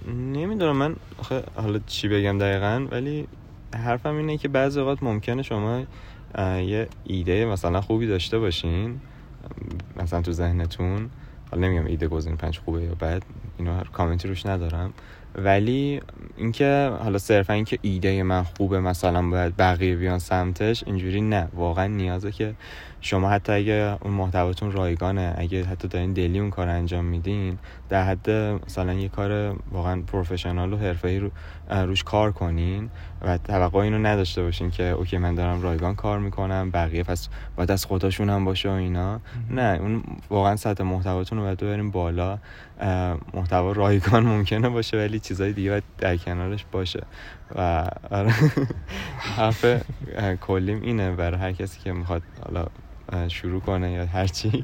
[0.07, 3.27] نمی‌دونم من آخه حالا چی بگم دقیقا ولی
[3.75, 5.83] حرفم اینه که بعضی اوقات ممکنه شما
[6.37, 8.99] یه ایده مثلا خوبی داشته باشین
[9.97, 11.09] مثلا تو ذهنتون
[11.51, 13.23] حالا نمیگم ایده گزینه پنج خوبه یا بد
[13.57, 14.93] اینو هر کامنتی روش ندارم.
[15.35, 16.01] ولی
[16.37, 21.47] اینکه حالا صرفا اینکه ایده من خوبه مثلا باید بقیه بیان سمتش اینجوری نه.
[21.53, 22.55] واقعا نیازه که
[23.01, 27.57] شما حتی اگه اون محتواتون رایگانه اگه حتی دارین دلی اون کار انجام میدین
[27.89, 28.29] در حد
[28.67, 31.31] مثلا یه کار واقعا پروفشنال و حرفه‌ای رو
[31.69, 32.89] روش کار کنین
[33.21, 37.71] و توقع اینو نداشته باشین که اوکی من دارم رایگان کار می‌کنم بقیه پس باید
[37.71, 39.19] از خودشون هم باشه و اینا.
[39.49, 42.39] نه اون واقعا سطح محتواتون رو باید ببرین بالا.
[43.33, 47.03] محتوا رایگان ممکنه باشه ولی چیزای دیگه باید در کنارش باشه.
[47.55, 48.33] و آره،
[49.37, 49.65] حرف
[50.41, 52.65] کلیم اینه برای هر کسی که می‌خواد حالا
[53.27, 54.63] شروع کنه یا هر چی.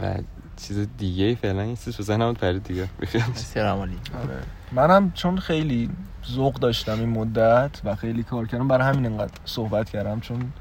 [0.00, 0.14] و
[0.56, 2.88] چیز دیگه ای فعلا این چیز تو ذهنم بود پرید دیگه.
[4.72, 5.90] منم چون خیلی
[6.26, 10.52] ذوق داشتم این مدت و خیلی کار کردم برای همین انقدر صحبت کردم چون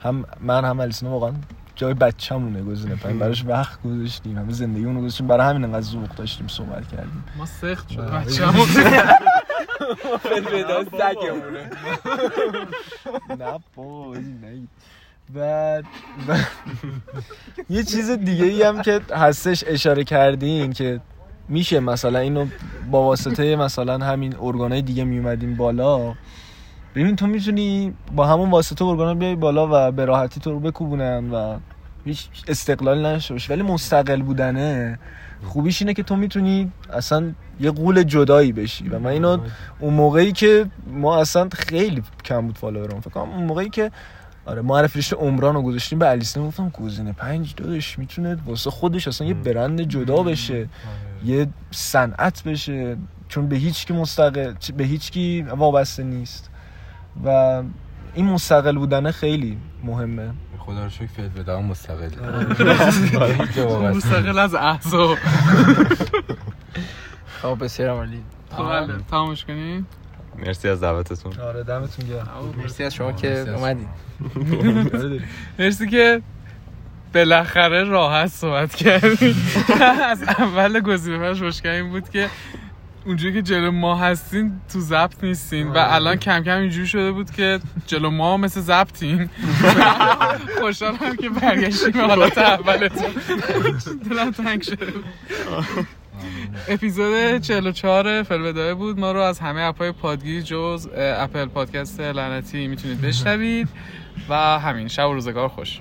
[0.00, 1.32] هم من هم الیسینا واقعا
[1.78, 3.18] جای بچه‌مونه گزینه پایین.
[3.18, 5.26] براش وقت گذاشتیم همه زندگی اونو گذاشتیم.
[5.26, 7.24] برای همین انقدر ذوق داشتیم صحبت کردیم.
[7.38, 8.00] ما سخت شد.
[8.00, 8.68] بچه‌مون.
[10.52, 11.70] ودا سگمونه
[13.38, 14.68] نه بابا نه.
[15.36, 15.82] و-
[17.70, 21.00] یه چیز دیگه ای هم که هستش اشاره کردین که
[21.48, 22.46] میشه مثلا اینو
[22.90, 26.14] با واسطه مثلا همین ارگانای دیگه میومدیم بالا.
[26.94, 31.30] ببین تو می‌تونی با همون واسطه ارگانا بیای بالا و به راحتی تو رو بکوبونن
[31.30, 31.58] و
[32.04, 33.52] هیچ استقلال باشی.
[33.52, 34.98] ولی مستقل بودنه
[35.44, 38.88] خوبیش اینه که تو می‌تونی اصلا یه قول جدایی بشی.
[38.88, 39.38] و من اینو
[39.80, 43.90] اون موقعی که ما اصلا خیلی کم بود فالوورم فکر کنم اون موقعی که
[44.46, 49.08] آره معرفی رشته عمران رو گذاشتیم به علیسه گفتم گزینه پنج دادش می‌تونه واسه خودش
[49.08, 50.68] اصلا یه برند جدا بشه
[51.24, 52.96] یه صنعت بشه.
[53.28, 56.47] چون به هیچ کی مستقل به هیچ کی وابسته نیست.
[57.24, 57.62] و
[58.14, 60.30] این مستقل بودن خیلی مهمه.
[60.58, 62.08] خدا رو شکر فیل بدم مستقل
[63.96, 65.16] مستقل از احزاب
[67.42, 68.22] خب بسیار عالی.
[68.56, 69.86] خب بله تمامش کنیم
[70.38, 71.32] مرسی از دعوتتون.
[71.40, 72.28] آره دمتون گرم.
[72.62, 73.88] مرسی از شما که اومدید
[75.58, 76.22] مرسی که
[77.14, 79.36] بالاخره راحت صحبت کردیم
[80.04, 82.28] از اول گزینه پنج مشکل این بود که
[83.06, 87.30] اونجوری که جلو ما هستین تو ضبط نیستین و الان کم کم اینجوری شده بود
[87.30, 89.30] که جلو ما مثل ضبطین.
[90.60, 91.90] خوشحالم که برگشتیم.
[91.90, 93.10] به حالت اولتون.
[94.10, 95.04] دلم تنگ شده بود.
[96.68, 99.00] اپیزود 44 فلودای بود.
[99.00, 103.68] ما رو از همه اپهای پادگیر جز اپل پادکست لعنتی می‌تونید بشنوید.
[104.28, 104.88] و همین.
[104.88, 105.80] شب و روزگار خوش.